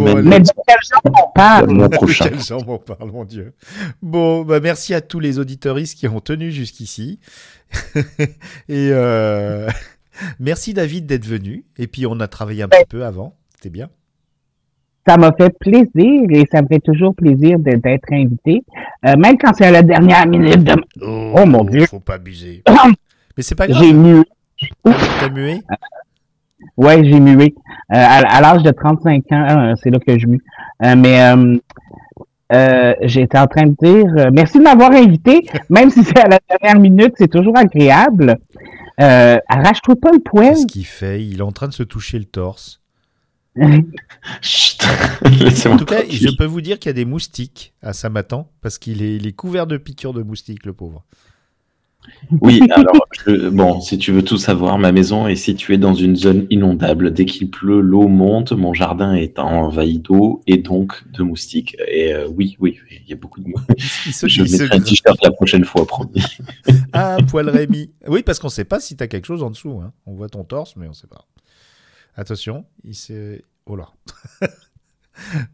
[0.00, 1.90] Mais de quel genre on le parle?
[1.90, 2.28] prochain.
[2.28, 3.52] Quel gens m'en parle, mon Dieu.
[4.02, 7.18] Bon, bah merci à tous les auditoristes qui ont tenu jusqu'ici.
[8.68, 9.68] Et euh,
[10.38, 11.64] merci David d'être venu.
[11.78, 13.36] Et puis on a travaillé un petit peu avant.
[13.54, 13.90] C'était bien.
[15.06, 18.62] Ça m'a fait plaisir et ça me fait toujours plaisir de- d'être invité,
[19.06, 20.74] Euh, même quand c'est à la dernière minute de...
[21.00, 21.86] Oh, mon Dieu.
[21.86, 22.62] Faut pas abuser.
[23.36, 23.82] Mais c'est pas grave.
[23.82, 24.22] J'ai mué.
[24.84, 25.60] T'as mué?
[26.76, 27.54] Ouais, j'ai mué.
[27.92, 30.42] Euh, à, à l'âge de 35 ans, euh, c'est là que je mue.
[30.84, 31.56] Euh, mais euh,
[32.52, 36.28] euh, j'étais en train de dire euh, merci de m'avoir invité, même si c'est à
[36.28, 38.38] la dernière minute, c'est toujours agréable.
[39.00, 40.54] Euh, arrache-toi pas le poil.
[40.54, 41.24] Qu'est-ce qu'il fait?
[41.24, 42.80] Il est en train de se toucher le torse.
[44.40, 44.78] Chut,
[45.66, 48.78] En tout cas, je peux vous dire qu'il y a des moustiques à Samatan parce
[48.78, 51.04] qu'il est, il est couvert de piqûres de moustiques, le pauvre.
[52.40, 56.16] Oui, alors, je- bon, si tu veux tout savoir, ma maison est située dans une
[56.16, 57.12] zone inondable.
[57.12, 61.76] Dès qu'il pleut, l'eau monte, mon jardin est envahi d'eau et donc de moustiques.
[61.88, 64.28] Et euh, oui, oui, oui, il y a beaucoup de moustiques.
[64.28, 66.22] Je mettrai un t-shirt la prochaine fois, promis.
[66.92, 67.90] Ah, poil Rémi.
[68.06, 69.80] Oui, parce qu'on sait pas si t'as quelque chose en dessous.
[69.82, 69.92] hein.
[70.06, 71.24] On voit ton torse, mais on sait pas.
[72.16, 73.42] Attention, il s'est.
[73.66, 73.88] Oh là.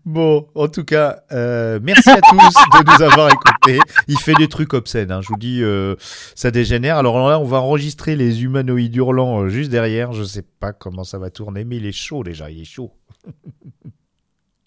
[0.05, 3.79] Bon, en tout cas, euh, merci à tous de nous avoir écoutés.
[4.09, 5.11] Il fait des trucs obscènes.
[5.13, 5.21] hein.
[5.23, 5.95] Je vous dis, euh,
[6.35, 6.97] ça dégénère.
[6.99, 10.13] Alors là, on va enregistrer les humanoïdes hurlants euh, juste derrière.
[10.13, 12.51] Je sais pas comment ça va tourner, mais il est chaud déjà.
[12.51, 12.93] Il est chaud.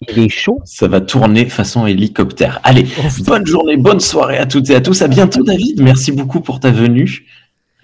[0.08, 0.60] Il est chaud.
[0.64, 2.60] Ça va tourner façon hélicoptère.
[2.62, 5.02] Allez, Oh, bonne journée, bonne soirée à toutes et à tous.
[5.02, 5.82] À bientôt, David.
[5.82, 7.26] Merci beaucoup pour ta venue.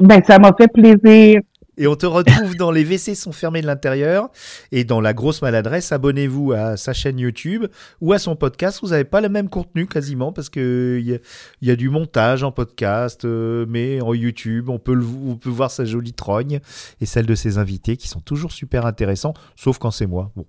[0.00, 1.40] Ben, ça m'a fait plaisir.
[1.76, 4.28] Et on te retrouve dans Les WC sont fermés de l'intérieur.
[4.72, 7.66] Et dans La Grosse Maladresse, abonnez-vous à sa chaîne YouTube
[8.00, 8.78] ou à son podcast.
[8.82, 11.18] Vous n'avez pas le même contenu quasiment parce que il y, a-
[11.62, 15.36] il y a du montage en podcast, euh, mais en YouTube, on peut, le, on
[15.36, 16.60] peut voir sa jolie trogne
[17.00, 20.30] et celle de ses invités qui sont toujours super intéressants, sauf quand c'est moi.
[20.36, 20.46] Bon.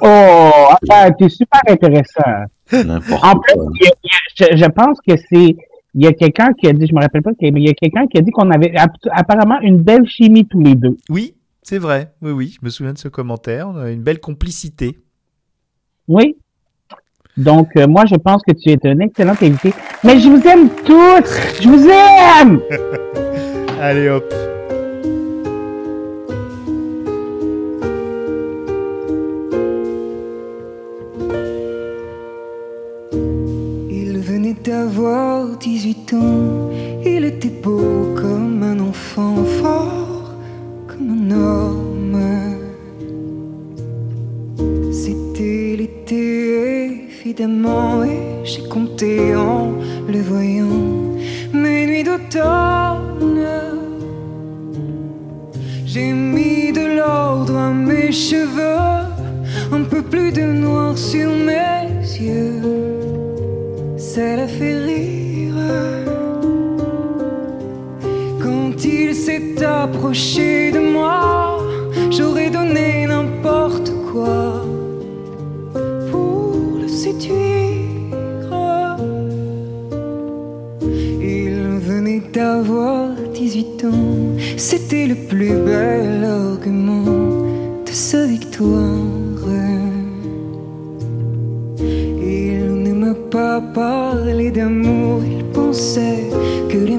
[0.00, 0.50] Oh,
[0.82, 2.46] enfin, t'es super intéressant.
[2.72, 3.90] En plus,
[4.40, 5.56] je pense que c'est.
[5.98, 7.72] Il y a quelqu'un qui a dit, je me rappelle pas, mais il y a
[7.72, 10.96] quelqu'un qui a dit qu'on avait ap- apparemment une belle chimie tous les deux.
[11.08, 12.12] Oui, c'est vrai.
[12.20, 13.68] Oui, oui, je me souviens de ce commentaire.
[13.68, 14.98] On a une belle complicité.
[16.06, 16.36] Oui.
[17.38, 19.72] Donc, euh, moi, je pense que tu es un excellent invité.
[20.04, 21.62] Mais je vous aime tous!
[21.62, 22.60] Je vous aime!
[23.80, 24.24] Allez hop.
[35.58, 36.70] 18 ans,
[37.04, 40.34] il était beau comme un enfant, fort
[40.86, 42.18] comme un homme.
[44.92, 49.72] C'était l'été, évidemment, et j'ai compté en
[50.08, 51.16] le voyant
[51.52, 53.46] mes nuits d'automne.
[55.84, 59.06] J'ai mis de l'ordre à mes cheveux,
[59.72, 61.88] un peu plus de noir sur mes
[62.20, 62.86] yeux
[64.16, 64.80] ça l'a fait
[69.24, 71.58] s'est approché de moi,
[72.10, 74.64] j'aurais donné n'importe quoi
[76.10, 78.14] pour le séduire.
[81.38, 81.56] Il
[81.90, 87.36] venait d'avoir 18 ans, c'était le plus bel argument
[87.96, 88.76] sa victoire.
[91.80, 96.28] Il n'aimait pas parler d'amour, il pensait
[96.68, 96.98] que les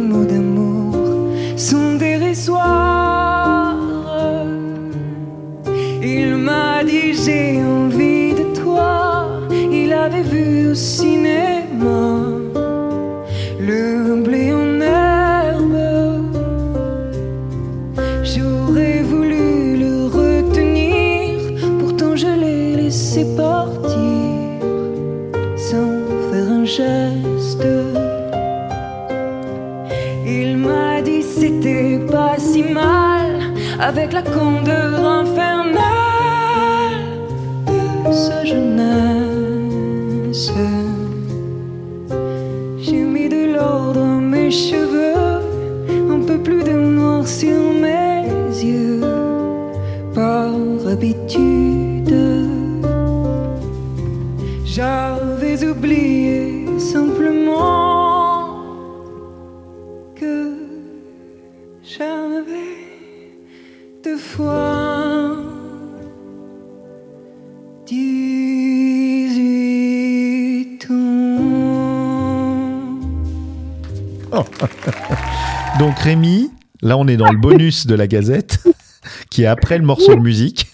[75.79, 78.63] Donc Rémi, là on est dans le bonus de la Gazette,
[79.29, 80.67] qui est après le morceau de musique,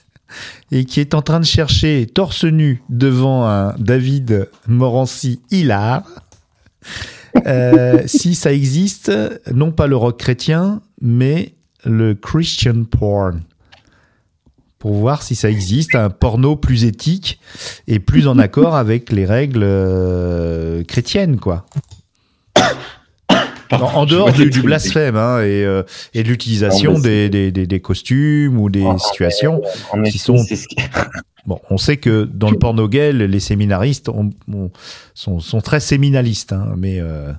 [0.72, 6.04] et qui est en train de chercher torse nu devant un David Morancy hilar.
[7.46, 9.12] euh, si ça existe,
[9.54, 11.54] non pas le rock chrétien, mais
[11.86, 13.42] le Christian porn.
[14.80, 17.40] Pour voir si ça existe, un porno plus éthique
[17.88, 21.66] et plus en accord avec les règles euh, chrétiennes, quoi.
[23.82, 27.52] En, en dehors du, du blasphème hein, et, euh, et de l'utilisation des, mais des,
[27.52, 29.62] des, des costumes ou des En- en- situations.
[29.92, 30.76] En qui sont- c'est ce qui-
[31.46, 34.72] Bon, on sait que dans le porno gay, les séminaristes ont- ont-
[35.14, 37.34] sont, sont très séminalistes, hein, mais euh,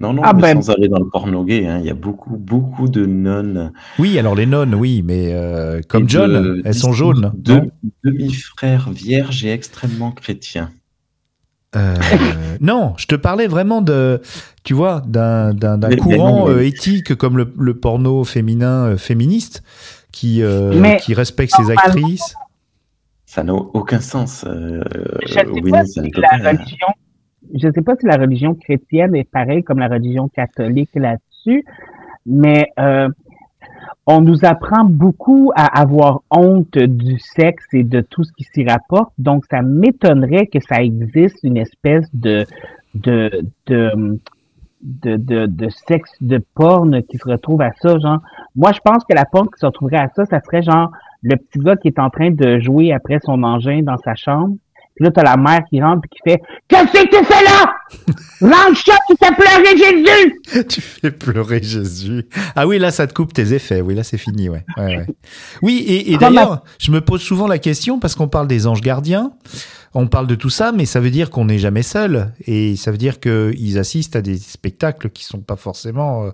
[0.00, 1.94] Non, non, Ah mais ben- sans aller dans le porno gay, hein, il y a
[1.94, 3.72] beaucoup, beaucoup de nonnes.
[3.98, 7.32] oui, alors les nonnes, oui, mais euh, comme et de- John, elles sont jaunes.
[7.38, 7.70] De, non
[8.04, 10.70] demi-frères vierges et extrêmement chrétiens.
[11.74, 11.94] Euh,
[12.60, 14.20] non, je te parlais vraiment de,
[14.64, 15.52] tu vois, d'un
[15.98, 19.62] courant non, mais- euh, éthique comme le, le porno féminin euh, féministe
[20.12, 22.34] qui euh, Mais- qui respecte ses actrices.
[23.26, 24.44] Ça n'a aucun sens.
[24.46, 24.80] euh,
[25.26, 26.00] Je sais ne si
[27.54, 31.64] je sais pas si la religion chrétienne est pareille comme la religion catholique là-dessus,
[32.24, 33.08] mais euh,
[34.06, 38.64] on nous apprend beaucoup à avoir honte du sexe et de tout ce qui s'y
[38.64, 39.12] rapporte.
[39.18, 42.46] Donc, ça m'étonnerait que ça existe une espèce de
[42.94, 44.18] de de
[44.82, 48.20] de, de, sexe de porn qui se retrouve à ça, genre.
[48.54, 50.90] Moi, je pense que la porn qui se retrouverait à ça, ça serait genre
[51.22, 54.54] le petit gars qui est en train de jouer après son engin dans sa chambre.
[54.96, 57.74] Puis là, t'as la mère qui rentre et qui fait Qu'est-ce que tu fais là?
[58.40, 60.66] Range ça, tu t'as pleuré Jésus!
[60.68, 62.26] tu fais pleurer Jésus.
[62.54, 63.82] Ah oui, là, ça te coupe tes effets.
[63.82, 64.64] Oui, là, c'est fini, ouais.
[64.78, 65.06] ouais, ouais.
[65.62, 68.80] Oui, et, et d'ailleurs, je me pose souvent la question parce qu'on parle des anges
[68.80, 69.32] gardiens,
[69.94, 72.32] on parle de tout ça, mais ça veut dire qu'on n'est jamais seul.
[72.46, 76.30] Et ça veut dire qu'ils assistent à des spectacles qui sont pas forcément, euh,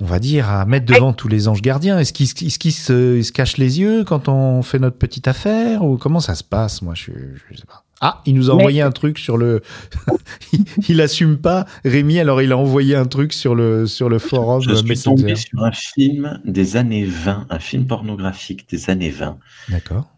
[0.00, 1.98] on va dire, à mettre devant tous les anges gardiens.
[1.98, 6.34] Est-ce qu'ils se, cachent les yeux quand on fait notre petite affaire ou comment ça
[6.34, 6.82] se passe?
[6.82, 7.12] Moi, je,
[7.50, 7.82] je sais pas.
[8.02, 9.62] Ah, il nous a Mais- envoyé un truc sur le.
[10.52, 12.18] il, il assume pas, Rémi.
[12.20, 15.16] Alors il a envoyé un truc sur le sur le forum Je suis Messenger.
[15.22, 19.38] tombé sur un film des années 20, un film pornographique des années 20.
[19.70, 20.10] D'accord.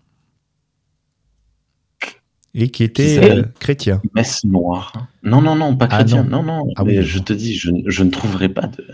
[2.54, 4.00] Et qui était euh, chrétien.
[4.14, 4.92] Messe noire.
[5.22, 6.24] Non, non, non, pas Ah, chrétien.
[6.24, 6.42] non.
[6.42, 6.72] non, non.
[6.76, 8.84] Ah mais oui, je te dis, je, je ne trouverai pas de.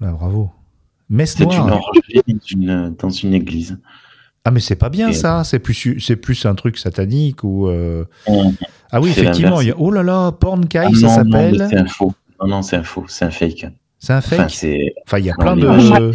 [0.00, 0.50] Bah, bravo.
[1.10, 1.80] Messe C'est une noire.
[1.80, 2.54] orgie
[2.98, 3.78] dans une église.
[4.46, 5.42] Ah mais c'est pas bien Et- ça.
[5.44, 7.68] C'est plus c'est plus un truc satanique ou.
[7.68, 8.52] euh, On-
[8.90, 9.60] Ah oui effectivement.
[9.60, 9.74] Il y a...
[9.78, 11.66] Oh là là, Porn Kai, Ah ça non, non, s'appelle.
[11.70, 12.12] c'est un faux.
[12.40, 13.04] Non, non, c'est un faux.
[13.08, 13.66] C'est un fake.
[13.98, 14.50] C'est un Enfin, fake.
[14.50, 14.94] c'est.
[15.06, 16.12] Enfin, il y a plein de.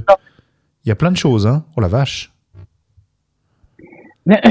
[0.86, 1.63] Il y a plein de choses, hein.
[1.75, 2.32] Oh la vache.
[4.25, 4.41] Mais-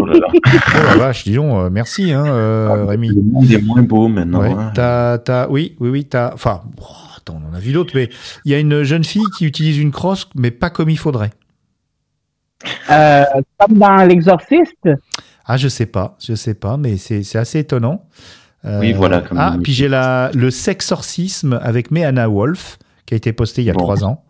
[0.00, 0.26] Oh là là.
[0.34, 3.08] Oh la vache, dis donc, euh, merci, hein, euh, Rémi.
[3.08, 4.40] Le monde est moins beau maintenant.
[4.40, 4.70] Ouais, hein.
[4.74, 6.62] t'as, t'as, oui, oui, oui, t'as, enfin,
[7.26, 8.08] attends, on en a vu d'autres, mais
[8.44, 11.30] il y a une jeune fille qui utilise une crosse, mais pas comme il faudrait.
[12.90, 13.24] Euh,
[13.58, 14.88] comme dans L'Exorciste?
[15.44, 18.04] Ah, je sais pas, je sais pas, mais c'est, assez étonnant.
[18.64, 23.16] Euh, Oui, voilà, comme ah, puis j'ai la, le sexorcisme avec Meana Wolf, qui a
[23.16, 23.80] été posté il y a Bon.
[23.80, 24.22] trois ans.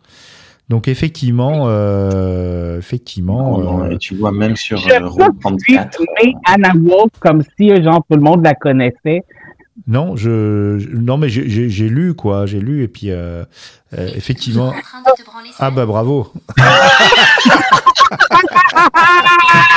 [0.68, 6.00] Donc effectivement, euh, effectivement, Non, non, euh, et tu vois, même sur euh, si 34.
[6.24, 9.22] mais Anna Wolf comme si, genre, tout le monde la connaissait.
[9.86, 13.44] Non, je, je- non mais j'ai- lu quoi, j'ai lu et puis euh,
[13.96, 14.72] euh, effectivement.
[15.58, 16.32] Ah bah bravo.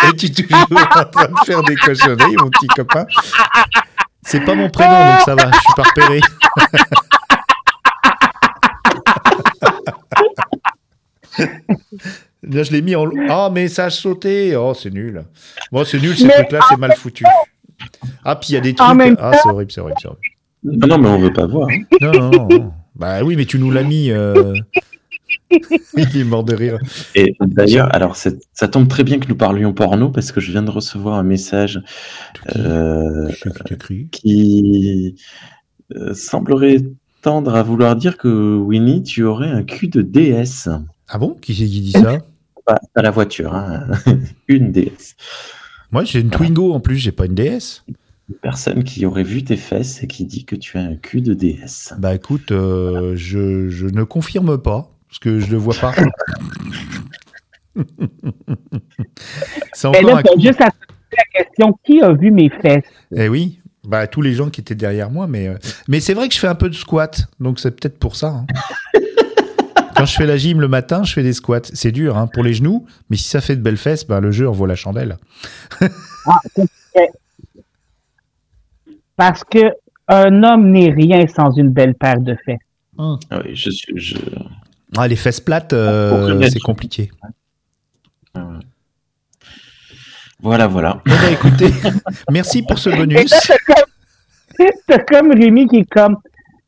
[0.08, 3.06] Es-tu toujours en train de faire des cochonneries, mon petit copain
[4.24, 6.22] C'est pas mon prénom, donc ça va, je suis pas repéré.
[12.42, 13.10] Là, je l'ai mis en.
[13.30, 15.24] Ah, message sauté Oh, c'est nul.
[15.72, 17.26] Bon, c'est nul, ces Mais- trucs-là, c'est mal foutu.
[18.24, 18.96] Ah, puis il y a des trucs.
[18.96, 20.22] même Ah, c'est horrible, c'est horrible, c'est horrible.
[20.64, 21.68] Non, non, mais on veut pas voir.
[22.02, 22.74] Non, non, non.
[22.96, 24.12] Bah oui, mais tu nous l'as mis.
[24.12, 24.54] euh,
[25.52, 26.80] Il est mort de rire.
[27.16, 30.64] Et d'ailleurs, alors ça tombe très bien que nous parlions porno parce que je viens
[30.64, 31.82] de recevoir un message
[32.56, 33.30] euh,
[33.82, 35.16] Qui qui
[35.96, 36.84] euh, semblerait
[37.22, 40.70] tendre à vouloir dire que Winnie, tu aurais un cul de DS.
[41.08, 41.36] Ah bon?
[41.42, 42.18] Qui c'est qui dit ça?
[42.66, 43.88] Pas à la voiture, hein.
[44.48, 45.16] une DS.
[45.92, 47.84] Moi, j'ai une Twingo en plus, j'ai pas une DS.
[48.30, 51.22] Une personne qui aurait vu tes fesses et qui dit que tu as un cul
[51.22, 51.94] de DS.
[51.98, 55.94] Bah écoute, euh, je, je ne confirme pas, parce que je le vois pas.
[59.74, 60.42] c'est Mais encore là, un t'as coup.
[60.42, 62.84] juste à la question qui a vu mes fesses?
[63.16, 65.56] Eh oui, bah tous les gens qui étaient derrière moi, mais euh,
[65.88, 68.28] mais c'est vrai que je fais un peu de squat, donc c'est peut-être pour ça.
[68.28, 68.46] hein.
[70.00, 71.62] Quand je fais la gym le matin, je fais des squats.
[71.74, 74.32] C'est dur hein, pour les genoux, mais si ça fait de belles fesses, bah, le
[74.32, 75.18] jeu envoie la chandelle.
[76.26, 77.10] Ah, c'est.
[79.16, 79.72] Parce que
[80.08, 82.58] un homme n'est rien sans une belle paire de fesses.
[82.98, 83.94] Ah oui, je suis.
[83.98, 84.18] Je...
[84.98, 87.12] Ah, les fesses plates, euh, remettre- c'est compliqué.
[90.42, 91.02] Voilà, voilà.
[91.06, 91.70] Eh ben, écoutez,
[92.32, 93.30] merci pour ce bonus.
[93.30, 96.16] t'as comme, comme Rémi qui est comme,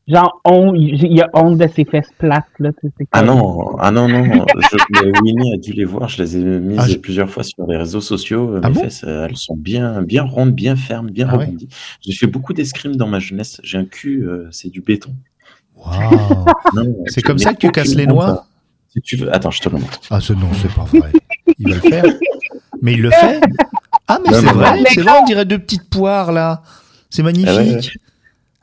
[0.08, 2.70] genre, on, il y a honte de ses fesses plates, là.
[2.72, 4.46] tu sais, c'est Ah non, ah non, non.
[4.60, 4.76] Je,
[5.12, 6.08] Winnie a dû les voir.
[6.08, 8.56] Je les ai mises Ah, je- plusieurs fois sur les réseaux sociaux.
[8.62, 8.80] Ah Mes bon?
[8.80, 11.44] fesses, euh, elles sont bien, bien rondes, bien fermes, bien Ah ouais?
[11.44, 11.68] rebondies.
[12.00, 13.60] J'ai fait beaucoup d'escrime dans ma jeunesse.
[13.62, 15.14] J'ai un cul, euh, c'est du béton.
[16.72, 18.46] Non, C'est comme ça que tu casses les noix?
[18.88, 20.00] Si tu veux, attends, je te le montre.
[20.10, 21.12] Ah, ce non, c'est pas vrai.
[21.58, 22.04] Il va le faire.
[22.82, 23.40] Mais il le fait.
[24.08, 26.62] Ah, mais c'est vrai, c'est vrai, on dirait deux petites poires là.
[27.10, 27.90] C'est magnifique.
[27.94, 28.11] Ah,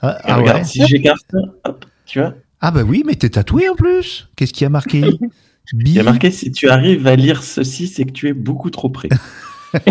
[0.01, 0.63] Et ah regarde, ouais.
[0.63, 1.35] si j'écarte,
[1.65, 2.33] hop, tu vois.
[2.61, 4.29] Ah bah oui, mais t'es tatoué en plus.
[4.35, 5.01] Qu'est-ce qui a marqué?
[5.73, 8.71] Il y a marqué si tu arrives à lire ceci, c'est que tu es beaucoup
[8.71, 9.09] trop près.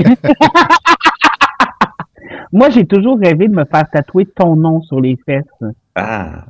[2.52, 5.44] Moi, j'ai toujours rêvé de me faire tatouer ton nom sur les fesses.
[5.94, 6.46] Ah,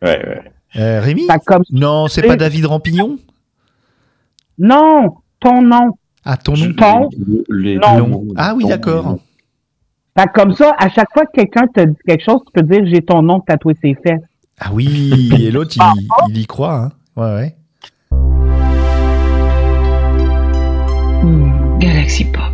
[0.00, 0.52] ouais, ouais.
[0.76, 1.26] Euh, Rémi?
[1.46, 3.18] Comme, Non, c'est pas David Rampignon?
[4.58, 5.98] Non, ton nom.
[6.24, 7.08] Ah, ton nom Ton-
[7.48, 8.24] le- Non.
[8.36, 9.18] Ah oui, d'accord.
[10.20, 12.62] Fait que comme ça, à chaque fois que quelqu'un te dit quelque chose, tu peux
[12.62, 14.20] dire j'ai ton nom tatoué ses fesses.
[14.58, 16.74] Ah oui, et l'autre, il, il y croit.
[16.74, 16.92] Hein.
[17.16, 17.56] Ouais, ouais.
[21.78, 22.49] Galaxy Pop.